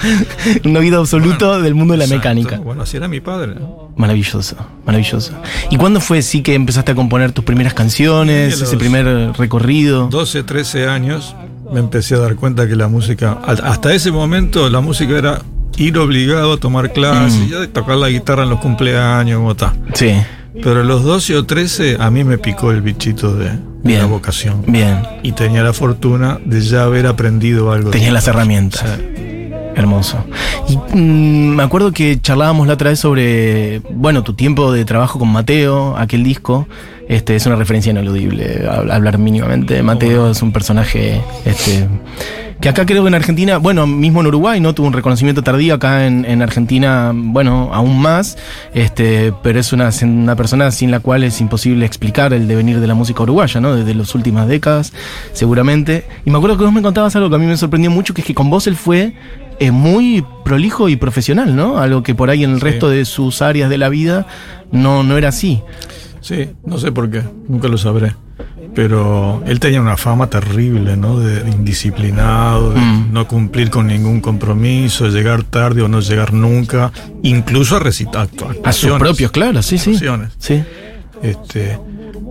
Un 0.64 0.76
oído 0.76 1.00
absoluto 1.00 1.61
del 1.61 1.74
mundo 1.74 1.92
de 1.92 1.98
la 1.98 2.04
Exacto. 2.04 2.18
mecánica. 2.35 2.56
Bueno, 2.58 2.82
así 2.82 2.96
era 2.96 3.08
mi 3.08 3.20
padre. 3.20 3.54
Maravilloso, 3.96 4.56
maravilloso. 4.87 5.32
¿Y 5.70 5.76
cuándo 5.76 6.00
fue 6.00 6.22
sí 6.22 6.42
que 6.42 6.54
empezaste 6.54 6.92
a 6.92 6.94
componer 6.94 7.32
tus 7.32 7.44
primeras 7.44 7.74
canciones, 7.74 8.61
ese 8.61 8.76
primer 8.76 9.32
recorrido? 9.38 10.08
12, 10.08 10.42
13 10.42 10.88
años 10.88 11.35
me 11.72 11.80
empecé 11.80 12.14
a 12.14 12.18
dar 12.18 12.37
cuenta 12.37 12.68
que 12.68 12.76
la 12.76 12.88
música, 12.88 13.38
hasta 13.46 13.92
ese 13.94 14.11
momento 14.12 14.68
la 14.68 14.80
música 14.80 15.16
era 15.16 15.42
ir 15.76 15.96
obligado 15.98 16.52
a 16.52 16.56
tomar 16.58 16.92
clases, 16.92 17.40
Mm. 17.50 17.72
tocar 17.72 17.96
la 17.96 18.08
guitarra 18.11 18.42
en 18.44 18.50
los 18.50 18.61
cumpleaños, 18.61 19.38
como 19.38 19.54
tal. 19.56 19.72
Sí, 19.94 20.12
Pero 20.62 20.80
a 20.80 20.85
los 20.85 21.02
12 21.02 21.35
o 21.37 21.44
13 21.46 21.96
a 21.98 22.11
mí 22.11 22.24
me 22.24 22.37
picó 22.37 22.72
el 22.72 22.82
bichito 22.82 23.35
de, 23.35 23.52
la 23.85 24.04
vocación. 24.04 24.62
bien. 24.66 24.98
Y 25.22 25.32
tenía 25.32 25.62
la 25.62 25.72
fortuna 25.72 26.38
de 26.44 26.61
ya 26.61 26.82
haber 26.85 27.06
aprendido 27.06 27.72
algo. 27.72 27.88
Tenías 27.90 28.12
las 28.12 28.28
herramientas. 28.28 28.85
Sí. 28.85 29.48
Hermoso. 29.74 30.22
Y 30.68 30.76
mm, 30.76 31.54
me 31.56 31.62
acuerdo 31.62 31.92
que 31.92 32.20
charlábamos 32.20 32.66
la 32.66 32.74
otra 32.74 32.90
vez 32.90 32.98
sobre, 33.00 33.78
bueno, 33.94 34.22
tu 34.22 34.35
tiempo 34.35 34.70
de 34.72 34.85
trabajo 34.85 35.18
con 35.18 35.32
Mateo, 35.32 35.96
aquel 35.96 36.22
disco. 36.22 36.68
Este, 37.12 37.37
es 37.37 37.44
una 37.46 37.57
referencia 37.57 37.90
ineludible 37.90 38.66
hab- 38.66 38.90
hablar 38.90 39.18
mínimamente. 39.18 39.83
Mateo 39.83 40.31
es 40.31 40.40
un 40.40 40.51
personaje 40.51 41.20
este, 41.44 41.87
que 42.59 42.68
acá 42.70 42.87
creo 42.87 43.03
que 43.03 43.09
en 43.09 43.14
Argentina, 43.14 43.59
bueno, 43.59 43.87
mismo 43.87 44.20
en 44.22 44.29
Uruguay, 44.29 44.61
¿no? 44.61 44.75
Tuvo 44.75 44.87
un 44.87 44.94
reconocimiento 44.94 45.42
tardío 45.42 45.75
acá 45.75 46.07
en, 46.07 46.25
en 46.25 46.40
Argentina, 46.40 47.12
bueno, 47.14 47.68
aún 47.75 48.01
más. 48.01 48.38
Este, 48.72 49.35
pero 49.42 49.61
es 49.61 49.75
una, 49.75 49.90
una 50.05 50.37
persona 50.37 50.70
sin 50.70 50.90
la 50.90 51.01
cual 51.01 51.22
es 51.25 51.38
imposible 51.42 51.85
explicar 51.85 52.33
el 52.33 52.48
devenir 52.48 52.81
de 52.81 52.87
la 52.87 52.94
música 52.94 53.22
uruguaya, 53.25 53.61
¿no? 53.61 53.75
Desde 53.77 53.94
las 53.94 54.14
últimas 54.14 54.48
décadas, 54.48 54.94
seguramente. 55.35 56.05
Y 56.25 56.31
me 56.31 56.38
acuerdo 56.38 56.57
que 56.57 56.64
vos 56.64 56.72
me 56.72 56.81
contabas 56.83 57.14
algo 57.16 57.29
que 57.29 57.37
a 57.37 57.38
mí 57.38 57.44
me 57.46 57.57
sorprendió 57.59 57.90
mucho, 57.90 58.14
que 58.14 58.22
es 58.22 58.27
que 58.27 58.35
con 58.35 58.48
vos 58.48 58.66
él 58.66 58.77
fue 58.77 59.12
eh, 59.59 59.70
muy 59.70 60.25
prolijo 60.44 60.88
y 60.88 60.96
profesional, 60.96 61.55
¿no? 61.55 61.79
Algo 61.79 62.03
que 62.03 62.14
por 62.14 62.31
ahí 62.31 62.42
en 62.44 62.53
el 62.53 62.59
Sí. 62.59 62.64
resto 62.64 62.88
de 62.88 63.05
sus 63.05 63.42
áreas 63.42 63.68
de 63.68 63.77
la 63.77 63.90
vida 63.90 64.27
no, 64.70 65.03
no 65.03 65.18
era 65.18 65.29
así. 65.29 65.61
Sí, 66.22 66.48
no 66.64 66.78
sé 66.78 66.90
por 66.92 67.11
qué, 67.11 67.22
nunca 67.48 67.68
lo 67.68 67.76
sabré. 67.76 68.14
Pero 68.74 69.42
él 69.46 69.61
tenía 69.61 69.82
una 69.82 69.98
fama 69.98 70.28
terrible, 70.28 70.96
¿no? 70.96 71.18
De 71.20 71.48
indisciplinado, 71.50 72.72
de 72.72 72.80
Mm. 72.80 73.12
no 73.12 73.28
cumplir 73.28 73.68
con 73.68 73.87
ningún 73.87 74.20
compromiso, 74.22 75.04
de 75.04 75.11
llegar 75.11 75.42
tarde 75.42 75.82
o 75.82 75.88
no 75.88 76.00
llegar 76.00 76.32
nunca, 76.32 76.90
incluso 77.22 77.76
a 77.76 77.80
recitar 77.80 78.28
A 78.64 78.72
sus 78.72 78.92
propios, 78.92 79.30
claro, 79.30 79.62
sí, 79.62 79.76
sí. 79.76 79.98
Sí. 80.38 80.62
Este, 81.22 81.78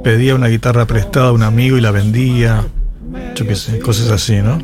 pedía 0.04 0.34
una 0.34 0.48
guitarra 0.48 0.86
prestada 0.88 1.28
a 1.30 1.32
un 1.32 1.44
amigo 1.44 1.78
y 1.78 1.82
la 1.82 1.92
vendía, 1.92 2.64
yo 3.36 3.46
qué 3.46 3.56
sé, 3.56 3.78
cosas 3.80 4.10
así, 4.10 4.38
¿no? 4.38 4.58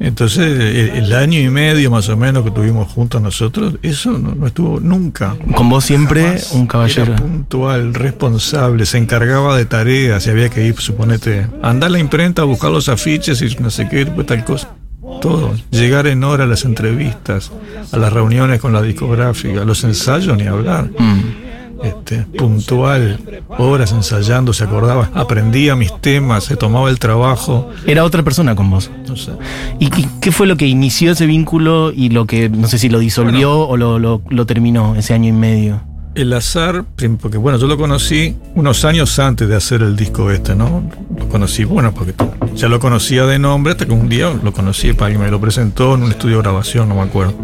Entonces, 0.00 0.60
el, 0.60 1.04
el 1.04 1.12
año 1.14 1.38
y 1.38 1.48
medio 1.48 1.90
más 1.90 2.08
o 2.08 2.16
menos 2.16 2.42
que 2.44 2.50
tuvimos 2.50 2.90
juntos 2.92 3.22
nosotros, 3.22 3.74
eso 3.82 4.12
no, 4.12 4.34
no 4.34 4.46
estuvo 4.46 4.80
nunca. 4.80 5.36
Con 5.54 5.68
vos 5.68 5.84
siempre 5.84 6.22
Jamás. 6.22 6.52
un 6.52 6.66
caballero. 6.66 7.12
Era 7.12 7.16
puntual, 7.16 7.94
responsable, 7.94 8.86
se 8.86 8.98
encargaba 8.98 9.56
de 9.56 9.66
tareas, 9.66 10.24
si 10.24 10.30
había 10.30 10.48
que 10.48 10.66
ir, 10.66 10.76
suponete, 10.76 11.46
andar 11.62 11.88
a 11.88 11.92
la 11.92 11.98
imprenta 11.98 12.42
a 12.42 12.44
buscar 12.44 12.70
los 12.70 12.88
afiches 12.88 13.40
y 13.42 13.56
no 13.60 13.70
sé 13.70 13.88
qué, 13.88 14.06
pues 14.06 14.26
tal 14.26 14.44
cosa. 14.44 14.74
Todo. 15.20 15.54
Llegar 15.70 16.06
en 16.06 16.24
hora 16.24 16.44
a 16.44 16.46
las 16.46 16.64
entrevistas, 16.64 17.52
a 17.92 17.98
las 17.98 18.12
reuniones 18.12 18.60
con 18.60 18.72
la 18.72 18.82
discográfica, 18.82 19.62
a 19.62 19.64
los 19.64 19.84
ensayos, 19.84 20.36
ni 20.36 20.46
hablar. 20.46 20.90
Mm. 20.98 21.43
Este, 21.84 22.22
puntual, 22.38 23.18
horas 23.58 23.92
ensayando, 23.92 24.52
se 24.52 24.64
acordaba, 24.64 25.10
aprendía 25.14 25.76
mis 25.76 25.92
temas, 26.00 26.44
se 26.44 26.56
tomaba 26.56 26.88
el 26.90 26.98
trabajo. 26.98 27.70
Era 27.86 28.04
otra 28.04 28.22
persona 28.22 28.54
con 28.56 28.70
vos. 28.70 28.90
No 29.08 29.16
sé. 29.16 29.32
¿Y, 29.78 29.86
y 29.86 30.08
qué 30.20 30.32
fue 30.32 30.46
lo 30.46 30.56
que 30.56 30.66
inició 30.66 31.12
ese 31.12 31.26
vínculo 31.26 31.92
y 31.92 32.08
lo 32.08 32.26
que, 32.26 32.48
no 32.48 32.68
sé 32.68 32.78
si 32.78 32.88
lo 32.88 32.98
disolvió 32.98 33.66
o 33.68 33.76
lo, 33.76 33.98
lo- 33.98 34.22
lo 34.28 34.46
terminó 34.46 34.94
ese 34.96 35.14
año 35.14 35.28
y 35.28 35.32
medio? 35.32 35.82
El 36.14 36.32
azar, 36.32 36.84
porque 37.20 37.38
bueno, 37.38 37.58
yo 37.58 37.66
lo 37.66 37.76
conocí 37.76 38.36
unos 38.54 38.84
años 38.84 39.18
antes 39.18 39.48
de 39.48 39.56
hacer 39.56 39.82
el 39.82 39.96
disco 39.96 40.30
este, 40.30 40.54
¿no? 40.54 40.88
Lo 41.18 41.28
conocí, 41.28 41.64
bueno, 41.64 41.92
porque 41.92 42.14
ya 42.54 42.68
lo 42.68 42.78
conocía 42.78 43.26
de 43.26 43.40
nombre, 43.40 43.72
hasta 43.72 43.84
que 43.84 43.90
un 43.92 44.08
día 44.08 44.32
lo 44.42 44.52
conocí, 44.52 44.92
para 44.92 45.10
que 45.12 45.18
me 45.18 45.28
lo 45.28 45.40
presentó 45.40 45.96
en 45.96 46.04
un 46.04 46.10
estudio 46.12 46.36
de 46.36 46.42
grabación, 46.42 46.88
no 46.88 46.94
me 46.94 47.00
acuerdo. 47.02 47.34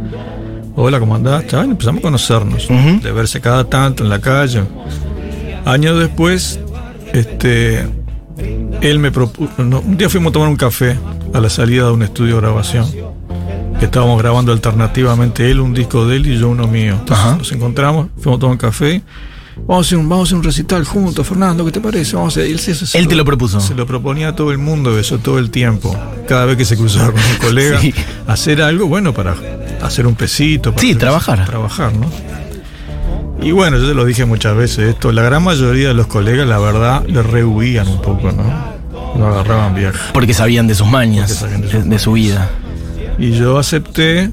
Hola, 0.76 1.00
¿cómo 1.00 1.14
andás? 1.14 1.44
Y 1.52 1.56
empezamos 1.56 2.00
a 2.00 2.02
conocernos, 2.02 2.68
de 2.68 3.12
verse 3.12 3.40
cada 3.40 3.64
tanto 3.64 4.04
en 4.04 4.10
la 4.10 4.20
calle. 4.20 4.62
Años 5.64 5.98
después, 5.98 6.60
este, 7.12 7.86
él 8.80 8.98
me 8.98 9.10
propuso, 9.10 9.64
no, 9.64 9.80
un 9.80 9.96
día 9.96 10.08
fuimos 10.08 10.30
a 10.30 10.32
tomar 10.34 10.48
un 10.48 10.56
café 10.56 10.96
a 11.34 11.40
la 11.40 11.50
salida 11.50 11.86
de 11.86 11.92
un 11.92 12.02
estudio 12.02 12.36
de 12.36 12.40
grabación. 12.42 12.86
Que 13.78 13.86
estábamos 13.86 14.20
grabando 14.20 14.52
alternativamente 14.52 15.50
él 15.50 15.60
un 15.60 15.74
disco 15.74 16.06
de 16.06 16.16
él 16.16 16.26
y 16.26 16.38
yo 16.38 16.50
uno 16.50 16.66
mío. 16.66 16.96
Entonces, 17.00 17.38
nos 17.38 17.52
encontramos, 17.52 18.08
fuimos 18.18 18.38
a 18.38 18.40
tomar 18.40 18.52
un 18.52 18.58
café. 18.58 19.02
Vamos 19.56 19.86
a 19.86 19.88
hacer 19.88 19.98
un, 19.98 20.08
vamos 20.08 20.24
a 20.24 20.28
hacer 20.28 20.38
un 20.38 20.44
recital 20.44 20.84
juntos, 20.84 21.26
Fernando, 21.26 21.64
¿qué 21.64 21.72
te 21.72 21.80
parece? 21.80 22.16
Vamos 22.16 22.36
a 22.36 22.40
hacer- 22.40 22.50
él, 22.50 22.58
se- 22.60 22.74
se- 22.74 22.98
Él 22.98 23.08
te 23.08 23.14
lo 23.14 23.24
propuso. 23.24 23.60
Se 23.60 23.74
lo 23.74 23.86
proponía 23.86 24.28
a 24.28 24.34
todo 24.36 24.52
el 24.52 24.58
mundo, 24.58 24.98
eso 24.98 25.18
todo 25.18 25.38
el 25.38 25.50
tiempo. 25.50 25.94
Cada 26.28 26.44
vez 26.46 26.56
que 26.56 26.64
se 26.64 26.76
cruzaba 26.76 27.12
con 27.12 27.20
un 27.20 27.36
colega, 27.40 27.80
Sí. 27.80 27.92
hacer 28.26 28.62
algo, 28.62 28.86
bueno, 28.86 29.12
para 29.12 29.34
hacer 29.82 30.06
un 30.06 30.14
pesito. 30.14 30.70
Para 30.72 30.80
Sí, 30.80 30.88
hacer- 30.90 30.98
trabajar. 31.00 31.44
Trabajar, 31.44 31.92
¿no? 31.94 32.06
Y 33.42 33.52
bueno, 33.52 33.78
yo 33.78 33.88
te 33.88 33.94
lo 33.94 34.04
dije 34.04 34.24
muchas 34.26 34.54
veces 34.56 34.90
esto, 34.90 35.12
la 35.12 35.22
gran 35.22 35.42
mayoría 35.42 35.88
de 35.88 35.94
los 35.94 36.06
colegas, 36.06 36.46
la 36.46 36.58
verdad, 36.58 37.04
le 37.06 37.22
rehuían 37.22 37.88
un 37.88 38.02
poco, 38.02 38.30
¿no? 38.32 38.70
No 39.16 39.26
agarraban 39.28 39.74
viaje. 39.74 39.98
Porque 40.12 40.34
sabían 40.34 40.66
de 40.66 40.74
sus 40.74 40.86
mañas, 40.86 41.32
sabían 41.32 41.62
de 41.62 41.66
de, 41.68 41.72
sus 41.80 41.88
de 41.88 41.98
su 41.98 42.12
vida. 42.12 42.50
Y 43.18 43.32
yo 43.32 43.58
acepté, 43.58 44.30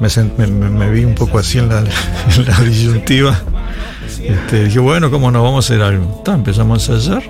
me- 0.00 0.46
me- 0.46 0.70
me 0.70 0.90
vi 0.90 1.04
un 1.04 1.14
poco 1.14 1.38
así 1.38 1.58
en 1.58 1.68
la, 1.68 1.80
en 2.36 2.46
la 2.46 2.60
disyuntiva. 2.60 3.38
Este, 4.28 4.64
dije, 4.64 4.78
bueno, 4.78 5.10
¿cómo 5.10 5.30
no 5.30 5.42
vamos 5.42 5.64
a 5.70 5.74
hacer 5.74 5.82
algo? 5.82 6.20
Ta, 6.24 6.34
empezamos 6.34 6.88
a 6.88 6.92
ensayar. 6.94 7.22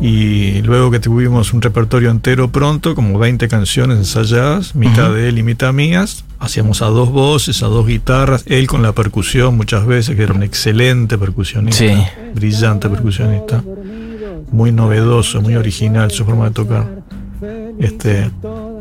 Y 0.00 0.62
luego 0.62 0.92
que 0.92 1.00
tuvimos 1.00 1.52
un 1.52 1.60
repertorio 1.60 2.10
entero 2.10 2.52
pronto, 2.52 2.94
como 2.94 3.18
20 3.18 3.48
canciones 3.48 3.98
ensayadas, 3.98 4.76
mitad 4.76 5.12
de 5.12 5.28
él 5.28 5.38
y 5.38 5.42
mitad 5.42 5.72
mías, 5.72 6.24
hacíamos 6.38 6.82
a 6.82 6.86
dos 6.86 7.10
voces, 7.10 7.64
a 7.64 7.66
dos 7.66 7.84
guitarras, 7.84 8.44
él 8.46 8.68
con 8.68 8.80
la 8.82 8.92
percusión 8.92 9.56
muchas 9.56 9.86
veces, 9.86 10.14
que 10.14 10.22
era 10.22 10.34
un 10.34 10.44
excelente 10.44 11.18
percusionista, 11.18 11.78
Sí. 11.84 11.92
brillante 12.32 12.88
percusionista, 12.88 13.64
muy 14.52 14.70
novedoso, 14.70 15.40
muy 15.42 15.56
original 15.56 16.12
su 16.12 16.24
forma 16.24 16.44
de 16.44 16.50
tocar. 16.52 16.86
Este, 17.80 18.30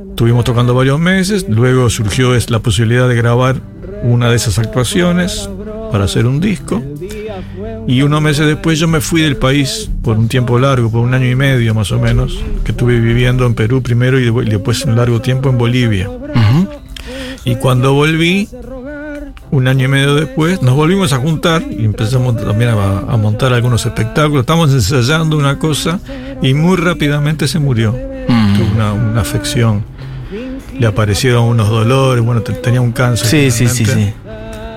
Estuvimos 0.10 0.46
tocando 0.46 0.74
varios 0.74 1.00
meses, 1.00 1.46
luego 1.48 1.92
surgió 1.92 2.32
la 2.50 2.60
posibilidad 2.60 3.08
de 3.08 3.14
grabar 3.14 3.58
una 4.02 4.30
de 4.32 4.36
esas 4.36 4.58
actuaciones 4.58 5.48
para 5.98 6.06
hacer 6.06 6.28
un 6.28 6.40
disco. 6.40 6.80
Y 7.88 8.04
unos 8.04 8.22
meses 8.22 8.46
después 8.46 8.78
yo 8.78 8.88
me 8.88 9.02
fui 9.02 9.22
del 9.24 9.36
país 9.36 9.90
por 10.04 10.16
un 10.20 10.28
tiempo 10.28 10.60
largo, 10.60 10.92
por 10.92 11.02
un 11.02 11.12
año 11.16 11.28
y 11.28 11.34
medio 11.36 11.74
más 11.74 11.92
o 11.92 11.98
menos, 12.00 12.38
que 12.64 12.72
estuve 12.72 13.00
viviendo 13.00 13.48
en 13.48 13.56
Perú 13.56 13.82
primero 13.82 14.20
y 14.20 14.26
de- 14.30 14.46
y 14.46 14.50
después 14.52 14.86
un 14.86 14.96
largo 14.96 15.22
tiempo 15.22 15.50
en 15.50 15.58
Bolivia. 15.58 16.08
Y 17.46 17.56
cuando 17.56 17.94
volví, 17.94 18.48
un 19.50 19.68
año 19.68 19.86
y 19.86 19.88
medio 19.88 20.14
después, 20.14 20.62
nos 20.62 20.76
volvimos 20.76 21.14
a 21.14 21.18
juntar 21.18 21.64
y 21.68 21.84
empezamos 21.86 22.38
también 22.38 22.70
a, 22.70 23.00
a 23.00 23.18
montar 23.18 23.52
algunos 23.54 23.84
espectáculos. 23.88 24.42
Estamos 24.42 24.72
ensayando 24.72 25.36
una 25.36 25.58
cosa 25.58 26.00
y 26.44 26.54
muy 26.54 26.78
rápidamente 26.78 27.48
se 27.48 27.58
murió. 27.58 27.92
Mm. 28.28 28.56
Tuvo 28.56 28.72
una, 28.76 28.94
una 28.94 29.22
afección. 29.22 29.84
Le 30.80 30.86
aparecieron 30.86 31.46
unos 31.46 31.70
dolores, 31.70 32.24
bueno, 32.24 32.42
te- 32.42 32.54
tenía 32.54 32.82
un 32.82 32.92
cáncer. 32.92 33.26
Sí, 33.28 33.50
sí, 33.50 33.68
sí, 33.68 33.84
sí. 33.86 34.14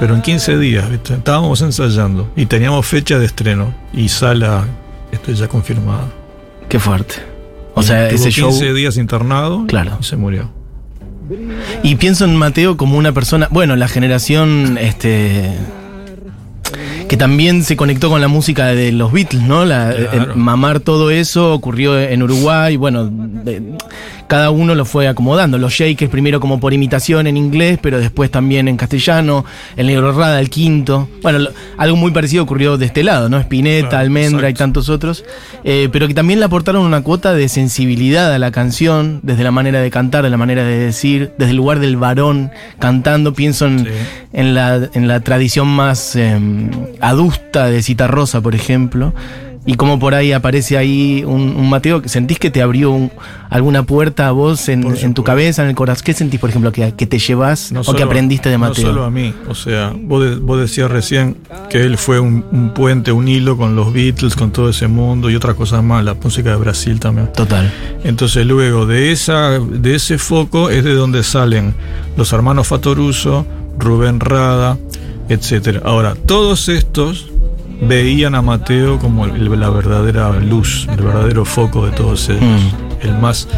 Pero 0.01 0.15
en 0.15 0.23
15 0.23 0.59
días, 0.59 0.91
¿viste? 0.91 1.15
estábamos 1.15 1.61
ensayando 1.63 2.29
y 2.35 2.47
teníamos 2.47 2.85
fecha 2.87 3.19
de 3.19 3.27
estreno 3.27 3.73
y 3.93 4.09
sala, 4.09 4.65
esto 5.13 5.31
ya 5.33 5.47
confirmada. 5.47 6.09
Qué 6.69 6.81
fuerte. 6.81 7.17
O 7.75 7.83
Y 7.83 7.85
sea, 7.85 8.09
ese 8.09 8.31
show. 8.31 8.49
15 8.51 8.73
días 8.73 8.97
internado 8.97 9.65
Claro. 9.69 9.99
y 10.01 10.05
se 10.05 10.17
murió. 10.17 10.51
Y 11.85 11.95
pienso 11.97 12.25
en 12.25 12.35
Mateo 12.35 12.77
como 12.77 12.97
una 12.99 13.13
persona, 13.13 13.47
bueno, 13.51 13.77
la 13.77 13.87
generación 13.87 14.77
este 14.81 15.53
que 17.09 17.17
también 17.17 17.63
se 17.65 17.77
conectó 17.77 18.09
con 18.09 18.21
la 18.21 18.29
música 18.29 18.67
de 18.67 18.93
los 18.93 19.13
Beatles, 19.13 19.43
¿no? 19.43 19.65
La, 19.65 19.93
Claro. 20.13 20.37
mamar 20.37 20.79
todo 20.81 21.11
eso 21.11 21.53
ocurrió 21.53 21.99
en 22.01 22.23
Uruguay, 22.23 22.77
bueno, 22.77 23.07
de- 23.07 23.77
cada 24.31 24.53
uno 24.53 24.77
lo 24.77 24.85
fue 24.85 25.09
acomodando. 25.09 25.59
Los 25.59 25.73
Shakers 25.73 26.09
primero 26.09 26.39
como 26.39 26.61
por 26.61 26.73
imitación 26.73 27.27
en 27.27 27.37
inglés, 27.37 27.81
pero 27.83 27.99
después 27.99 28.31
también 28.31 28.69
en 28.69 28.77
castellano, 28.77 29.45
el 29.77 29.89
Negro 29.89 30.13
Rada, 30.13 30.39
el 30.39 30.51
Quinto. 30.51 31.09
Bueno, 31.21 31.41
lo- 31.41 31.51
algo 31.77 31.97
muy 31.97 32.13
parecido 32.13 32.45
ocurrió 32.45 32.79
de 32.79 32.87
este 32.87 33.03
lado, 33.03 33.29
¿no? 33.29 33.39
Spinetta, 33.41 33.99
Almendra 33.99 34.49
y 34.49 34.55
tantos 34.55 34.89
otros, 34.89 35.25
eh, 35.65 35.89
pero 35.91 36.07
que 36.07 36.15
también 36.15 36.39
le 36.39 36.45
aportaron 36.45 36.83
una 36.87 37.01
cuota 37.03 37.35
de 37.35 37.49
sensibilidad 37.49 38.33
a 38.33 38.39
la 38.39 38.53
canción, 38.53 39.19
desde 39.25 39.43
la 39.43 39.51
manera 39.51 39.81
de 39.81 39.91
cantar, 39.91 40.23
de 40.23 40.31
la 40.31 40.37
manera 40.37 40.63
de 40.63 40.79
decir, 40.79 41.33
desde 41.37 41.51
el 41.51 41.57
lugar 41.57 41.81
del 41.81 41.97
varón 41.97 42.53
cantando. 42.79 43.35
Pienso 43.35 43.67
en, 43.67 43.81
Sí. 43.81 43.91
en, 44.33 44.55
la, 44.55 44.89
en 44.95 45.09
la 45.09 45.19
tradición 45.21 45.67
más 45.67 46.15
eh, 46.15 46.39
adusta 47.01 47.67
de 47.67 47.83
Citarrosa, 47.83 48.41
por 48.41 48.55
ejemplo. 48.55 49.13
Y 49.67 49.75
como 49.75 49.99
por 49.99 50.15
ahí 50.15 50.33
aparece 50.33 50.79
ahí 50.79 51.23
un, 51.27 51.55
un 51.55 51.69
Mateo, 51.69 52.01
¿sentís 52.07 52.39
que 52.39 52.51
te 52.51 52.63
abrió 52.63 52.93
un- 52.93 53.13
alguna 53.51 53.83
puerta 53.83 54.27
a 54.27 54.31
vos 54.33 54.71
en, 54.71 55.13
tu 55.13 55.23
cabeza, 55.23 55.63
en 55.63 55.69
el 55.69 55.75
corazón? 55.75 56.03
¿Qué 56.07 56.15
sentís, 56.15 56.41
por 56.41 56.49
ejemplo, 56.49 56.73
que, 56.73 56.95
que 56.95 57.07
te 57.07 57.19
llevas 57.19 57.71
No 57.71 57.83
o 57.83 57.93
que 57.95 58.03
aprendiste 58.03 58.49
de 58.49 58.57
Mateo? 58.57 58.85
No 58.87 58.91
solo 58.91 59.05
a 59.05 59.11
mí, 59.11 59.35
o 59.49 59.55
sea, 59.55 59.93
vos, 59.95 60.25
de- 60.25 60.37
vos 60.37 60.59
decías 60.59 60.91
recién 60.91 61.37
que 61.69 61.83
él 61.85 61.99
fue 61.99 62.19
un, 62.19 62.43
un 62.53 62.71
puente, 62.73 63.13
un 63.13 63.29
hilo 63.29 63.59
con 63.59 63.77
los 63.77 63.93
Beatles, 63.93 64.35
con 64.35 64.51
todo 64.51 64.71
ese 64.71 64.89
mundo 64.89 65.29
y 65.29 65.37
otras 65.37 65.55
cosas 65.57 65.83
más, 65.85 66.03
la 66.05 66.15
música 66.15 66.51
de 66.51 66.57
Brasil 66.57 66.99
también. 66.99 67.31
Total. 67.35 67.71
Entonces 68.03 68.47
luego 68.47 68.87
de, 68.87 69.13
esa, 69.13 69.59
de 69.59 69.95
ese 69.95 70.17
foco 70.17 70.71
es 70.71 70.85
de 70.85 70.95
donde 70.95 71.23
salen 71.23 71.75
los 72.17 72.33
hermanos 72.33 72.67
Fatoruso, 72.67 73.47
Rubén 73.79 74.21
Rada, 74.21 74.79
etcétera. 75.29 75.83
Ahora, 75.85 76.15
todos 76.27 76.69
estos 76.71 77.27
veían 77.83 78.35
a 78.35 78.43
Mateo 78.43 78.99
como 78.99 79.25
el- 79.27 79.59
la 79.61 79.71
verdadera 79.71 80.31
luz, 80.41 80.87
el 80.91 81.03
verdadero 81.05 81.45
foco 81.45 81.87
de 81.87 81.93
todos 81.93 82.29
ellos, 82.29 82.43
Mm. 82.43 83.07
el 83.07 83.19
más 83.19 83.49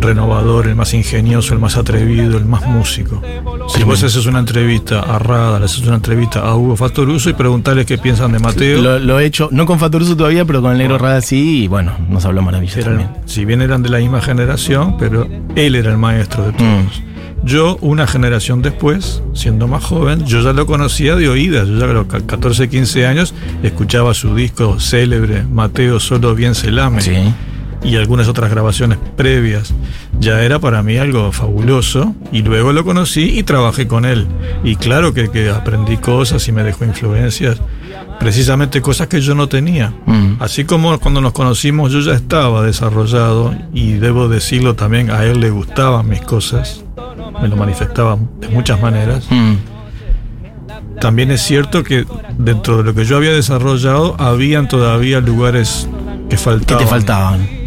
renovador, 0.00 0.66
el 0.66 0.76
más 0.76 0.94
ingenioso, 0.94 1.52
el 1.52 1.60
más 1.60 1.76
atrevido, 1.76 2.38
el 2.38 2.46
más 2.46 2.66
músico. 2.66 3.20
Si 3.68 3.84
vos 3.84 4.02
haces 4.02 4.24
una 4.26 4.38
entrevista 4.38 5.00
a 5.00 5.18
Rada, 5.18 5.58
le 5.58 5.66
haces 5.66 5.80
una 5.86 5.96
entrevista 5.96 6.40
a 6.40 6.56
Hugo 6.56 6.74
Fatoruso 6.74 7.28
y 7.28 7.34
preguntarles 7.34 7.84
qué 7.86 7.98
piensan 7.98 8.32
de 8.32 8.38
Mateo. 8.38 8.80
Lo, 8.80 8.98
lo 8.98 9.20
he 9.20 9.26
hecho, 9.26 9.48
no 9.52 9.66
con 9.66 9.78
Fatoruso 9.78 10.16
todavía, 10.16 10.44
pero 10.46 10.62
con 10.62 10.72
el 10.72 10.78
negro 10.78 10.96
Rada 10.96 11.20
sí, 11.20 11.64
y 11.64 11.68
bueno, 11.68 11.92
nos 12.08 12.24
habló 12.24 12.40
maravilloso 12.42 12.90
si 13.26 13.44
bien 13.44 13.60
eran 13.62 13.82
de 13.82 13.90
la 13.90 13.98
misma 13.98 14.20
generación, 14.22 14.96
pero 14.98 15.28
él 15.54 15.74
era 15.74 15.90
el 15.92 15.98
maestro 15.98 16.44
de 16.46 16.52
todos. 16.52 17.02
Yo, 17.42 17.78
una 17.80 18.06
generación 18.06 18.60
después, 18.62 19.22
siendo 19.32 19.66
más 19.66 19.82
joven, 19.82 20.26
yo 20.26 20.40
ya 20.42 20.52
lo 20.52 20.66
conocía 20.66 21.16
de 21.16 21.28
oídas. 21.28 21.68
Yo 21.68 21.78
ya 21.78 21.84
a 21.86 21.88
los 21.92 22.06
ca- 22.06 22.20
14, 22.20 22.68
15 22.68 23.06
años 23.06 23.34
escuchaba 23.62 24.12
su 24.14 24.34
disco 24.34 24.78
célebre, 24.78 25.42
Mateo 25.50 26.00
Solo 26.00 26.34
Bien 26.34 26.54
se 26.54 26.70
lame, 26.70 27.00
Sí. 27.00 27.12
Y 27.82 27.96
algunas 27.96 28.28
otras 28.28 28.50
grabaciones 28.50 28.98
previas. 29.16 29.72
Ya 30.18 30.42
era 30.42 30.58
para 30.58 30.82
mí 30.82 30.98
algo 30.98 31.32
fabuloso, 31.32 32.14
y 32.32 32.42
luego 32.42 32.72
lo 32.72 32.84
conocí 32.84 33.38
y 33.38 33.42
trabajé 33.42 33.86
con 33.86 34.04
él. 34.04 34.26
Y 34.64 34.76
claro 34.76 35.14
que, 35.14 35.30
que 35.30 35.50
aprendí 35.50 35.96
cosas 35.96 36.46
y 36.48 36.52
me 36.52 36.62
dejó 36.62 36.84
influencias, 36.84 37.60
precisamente 38.18 38.82
cosas 38.82 39.08
que 39.08 39.20
yo 39.20 39.34
no 39.34 39.48
tenía. 39.48 39.92
Mm. 40.06 40.34
Así 40.40 40.64
como 40.64 40.98
cuando 40.98 41.20
nos 41.20 41.32
conocimos 41.32 41.90
yo 41.92 42.00
ya 42.00 42.12
estaba 42.12 42.62
desarrollado 42.62 43.54
y 43.72 43.92
debo 43.92 44.28
decirlo 44.28 44.74
también, 44.74 45.10
a 45.10 45.24
él 45.24 45.40
le 45.40 45.50
gustaban 45.50 46.08
mis 46.08 46.20
cosas, 46.20 46.84
me 47.40 47.48
lo 47.48 47.56
manifestaba 47.56 48.18
de 48.40 48.48
muchas 48.48 48.80
maneras. 48.80 49.26
Mm. 49.30 49.54
También 51.00 51.30
es 51.30 51.40
cierto 51.40 51.82
que 51.82 52.04
dentro 52.36 52.78
de 52.78 52.84
lo 52.84 52.94
que 52.94 53.04
yo 53.06 53.16
había 53.16 53.32
desarrollado 53.32 54.16
habían 54.18 54.68
todavía 54.68 55.20
lugares 55.20 55.88
que 56.28 56.36
¿Qué 56.36 56.36
faltaban. 56.36 56.84
te 56.84 56.90
faltaban? 56.90 57.59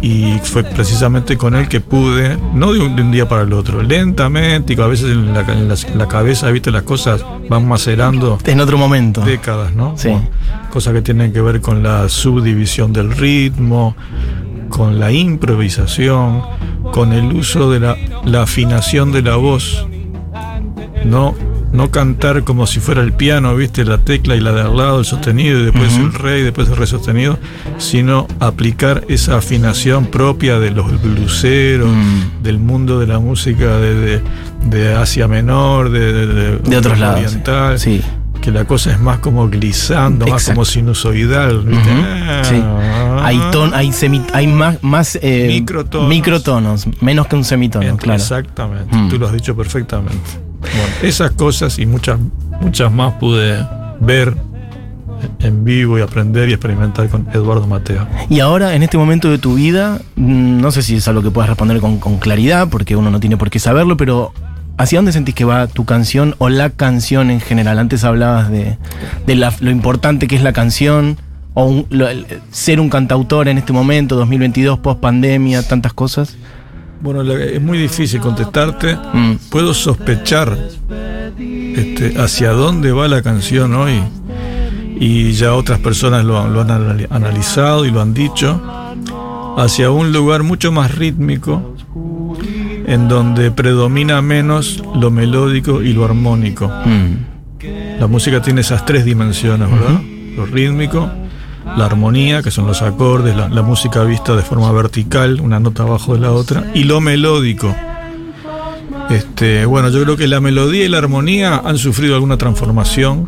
Y 0.00 0.38
fue 0.44 0.62
precisamente 0.64 1.36
con 1.36 1.54
él 1.56 1.68
que 1.68 1.80
pude, 1.80 2.38
no 2.54 2.72
de 2.72 2.80
un, 2.80 2.94
de 2.96 3.02
un 3.02 3.10
día 3.10 3.28
para 3.28 3.42
el 3.42 3.52
otro, 3.52 3.82
lentamente, 3.82 4.74
y 4.74 4.80
a 4.80 4.86
veces 4.86 5.10
en 5.10 5.34
la, 5.34 5.40
en 5.40 5.68
la- 5.68 5.74
en 5.74 5.98
la 5.98 6.06
cabeza, 6.06 6.50
viste, 6.50 6.70
las 6.70 6.82
cosas 6.82 7.24
van 7.48 7.66
macerando 7.66 8.38
En 8.44 8.60
otro 8.60 8.78
momento. 8.78 9.22
décadas, 9.22 9.74
¿no? 9.74 9.94
Sí. 9.96 10.08
Bueno, 10.08 10.28
cosas 10.70 10.92
que 10.94 11.02
tienen 11.02 11.32
que 11.32 11.40
ver 11.40 11.60
con 11.60 11.82
la 11.82 12.08
subdivisión 12.08 12.92
del 12.92 13.10
ritmo, 13.10 13.96
con 14.68 15.00
la 15.00 15.10
improvisación, 15.10 16.42
con 16.92 17.12
el 17.12 17.32
uso 17.32 17.70
de 17.70 17.80
la, 17.80 17.96
la 18.24 18.42
afinación 18.42 19.10
de 19.12 19.22
la 19.22 19.36
voz. 19.36 19.86
No, 21.04 21.34
no 21.72 21.90
cantar 21.90 22.44
como 22.44 22.66
si 22.66 22.80
fuera 22.80 23.02
el 23.02 23.12
piano, 23.12 23.54
viste, 23.54 23.84
la 23.84 23.98
tecla 23.98 24.36
y 24.36 24.40
la 24.40 24.52
de 24.52 24.62
al 24.62 24.76
lado, 24.76 25.00
el 25.00 25.04
sostenido, 25.04 25.60
y 25.60 25.64
después 25.64 25.94
el 25.96 26.12
re 26.14 26.40
y 26.40 26.42
después 26.42 26.68
el 26.68 26.76
re 26.76 26.86
sostenido, 26.86 27.38
sino 27.76 28.26
aplicar 28.40 29.04
esa 29.08 29.36
afinación 29.36 30.06
propia 30.06 30.58
de 30.58 30.70
los 30.70 31.00
bluseros, 31.02 31.90
Mm. 31.90 32.42
del 32.42 32.58
mundo 32.58 32.98
de 33.00 33.06
la 33.06 33.18
música 33.18 33.76
de, 33.78 33.94
de- 33.94 34.22
de 34.70 34.94
Asia 34.94 35.28
Menor, 35.28 35.90
de, 35.90 36.26
de, 36.58 36.76
otros 36.76 36.98
lados. 36.98 37.20
oriental 37.26 37.78
Sí. 37.78 38.00
que 38.40 38.50
la 38.50 38.64
cosa 38.64 38.92
es 38.92 39.00
más 39.00 39.18
como 39.18 39.48
glissando, 39.48 40.26
más 40.26 40.46
como 40.46 40.64
sinusoidal. 40.64 41.64
¿viste? 41.64 41.82
Ujú, 41.90 42.00
Ah. 42.04 42.42
sí. 42.44 42.62
Hay, 43.22 43.40
ton, 43.52 43.74
hay, 43.74 43.88
semi- 43.88 44.24
hay 44.32 44.46
más, 44.46 44.82
más 44.82 45.18
eh, 45.20 45.46
Microtonos. 45.48 46.08
microtonos, 46.08 46.86
menos 47.02 47.26
que 47.26 47.36
un 47.36 47.44
semitono, 47.44 47.96
claro. 47.98 48.18
Exactamente, 48.20 48.96
Mm. 48.96 49.08
tú 49.10 49.18
lo 49.18 49.26
has 49.26 49.32
dicho 49.34 49.54
perfectamente. 49.56 50.47
Bueno, 50.76 50.92
esas 51.02 51.30
cosas 51.32 51.78
y 51.78 51.86
muchas, 51.86 52.18
muchas 52.60 52.92
más 52.92 53.14
pude 53.14 53.64
ver 54.00 54.34
en 55.40 55.64
vivo 55.64 55.98
y 55.98 56.02
aprender 56.02 56.48
y 56.48 56.52
experimentar 56.52 57.08
con 57.08 57.26
Eduardo 57.32 57.66
Mateo. 57.66 58.06
Y 58.28 58.40
ahora, 58.40 58.74
en 58.74 58.82
este 58.82 58.98
momento 58.98 59.30
de 59.30 59.38
tu 59.38 59.54
vida, 59.54 60.00
mm, 60.16 60.60
no 60.60 60.70
sé 60.70 60.82
si 60.82 60.96
es 60.96 61.08
algo 61.08 61.22
que 61.22 61.30
puedas 61.30 61.48
responder 61.48 61.80
con, 61.80 61.98
con 61.98 62.18
claridad, 62.18 62.68
porque 62.68 62.94
uno 62.96 63.10
no 63.10 63.18
tiene 63.20 63.36
por 63.36 63.50
qué 63.50 63.58
saberlo, 63.58 63.96
pero 63.96 64.32
¿hacia 64.76 64.98
dónde 64.98 65.12
sentís 65.12 65.34
que 65.34 65.44
va 65.44 65.66
tu 65.66 65.84
canción 65.84 66.36
o 66.38 66.48
la 66.48 66.70
canción 66.70 67.30
en 67.30 67.40
general? 67.40 67.78
Antes 67.80 68.04
hablabas 68.04 68.50
de, 68.50 68.78
de 69.26 69.34
la- 69.34 69.52
lo 69.60 69.70
importante 69.70 70.28
que 70.28 70.36
es 70.36 70.42
la 70.42 70.52
canción, 70.52 71.16
o 71.54 71.64
un- 71.64 71.86
lo- 71.90 72.08
el- 72.08 72.26
ser 72.52 72.78
un 72.78 72.88
cantautor 72.88 73.48
en 73.48 73.58
este 73.58 73.72
momento, 73.72 74.14
2022, 74.14 74.78
post 74.78 75.00
pandemia, 75.00 75.66
tantas 75.66 75.92
cosas. 75.94 76.36
Bueno, 77.00 77.22
es 77.32 77.60
muy 77.62 77.78
difícil 77.78 78.20
contestarte. 78.20 78.96
Mm, 79.12 79.34
Puedo 79.50 79.72
sospechar 79.74 80.56
este, 81.76 82.14
hacia 82.20 82.50
dónde 82.52 82.92
va 82.92 83.06
la 83.08 83.22
canción 83.22 83.74
hoy 83.74 84.00
y 85.00 85.30
ya 85.32 85.54
otras 85.54 85.78
personas 85.78 86.24
lo, 86.24 86.48
lo 86.48 86.60
han 86.62 86.68
anali- 86.68 87.06
analizado 87.10 87.84
y 87.86 87.90
lo 87.92 88.00
han 88.00 88.14
dicho, 88.14 88.60
hacia 89.56 89.90
un 89.90 90.12
lugar 90.12 90.42
mucho 90.42 90.72
más 90.72 90.94
rítmico 90.96 91.74
en 92.86 93.06
donde 93.08 93.50
predomina 93.52 94.20
menos 94.22 94.82
lo 94.98 95.10
melódico 95.10 95.82
y 95.82 95.92
lo 95.92 96.04
armónico. 96.04 96.68
mm, 96.68 98.00
La 98.00 98.06
música 98.08 98.42
tiene 98.42 98.62
esas 98.62 98.84
tres 98.84 99.04
dimensiones, 99.04 99.70
¿verdad? 99.70 100.00
Lo 100.36 100.46
rítmico, 100.46 101.08
la 101.76 101.86
armonía, 101.86 102.42
que 102.42 102.50
son 102.50 102.66
los 102.66 102.82
acordes, 102.82 103.36
la, 103.36 103.48
la 103.48 103.62
música 103.62 104.02
vista 104.04 104.34
de 104.34 104.42
forma 104.42 104.70
vertical, 104.72 105.40
una 105.40 105.60
nota 105.60 105.82
abajo 105.82 106.14
de 106.14 106.20
la 106.20 106.32
otra, 106.32 106.70
y 106.74 106.84
lo 106.84 107.00
melódico. 107.00 107.74
Este, 109.10 109.64
bueno, 109.64 109.88
yo 109.88 110.02
creo 110.02 110.16
que 110.16 110.28
la 110.28 110.40
melodía 110.40 110.84
y 110.84 110.88
la 110.88 110.98
armonía 110.98 111.62
han 111.64 111.78
sufrido 111.78 112.14
alguna 112.14 112.36
transformación 112.36 113.26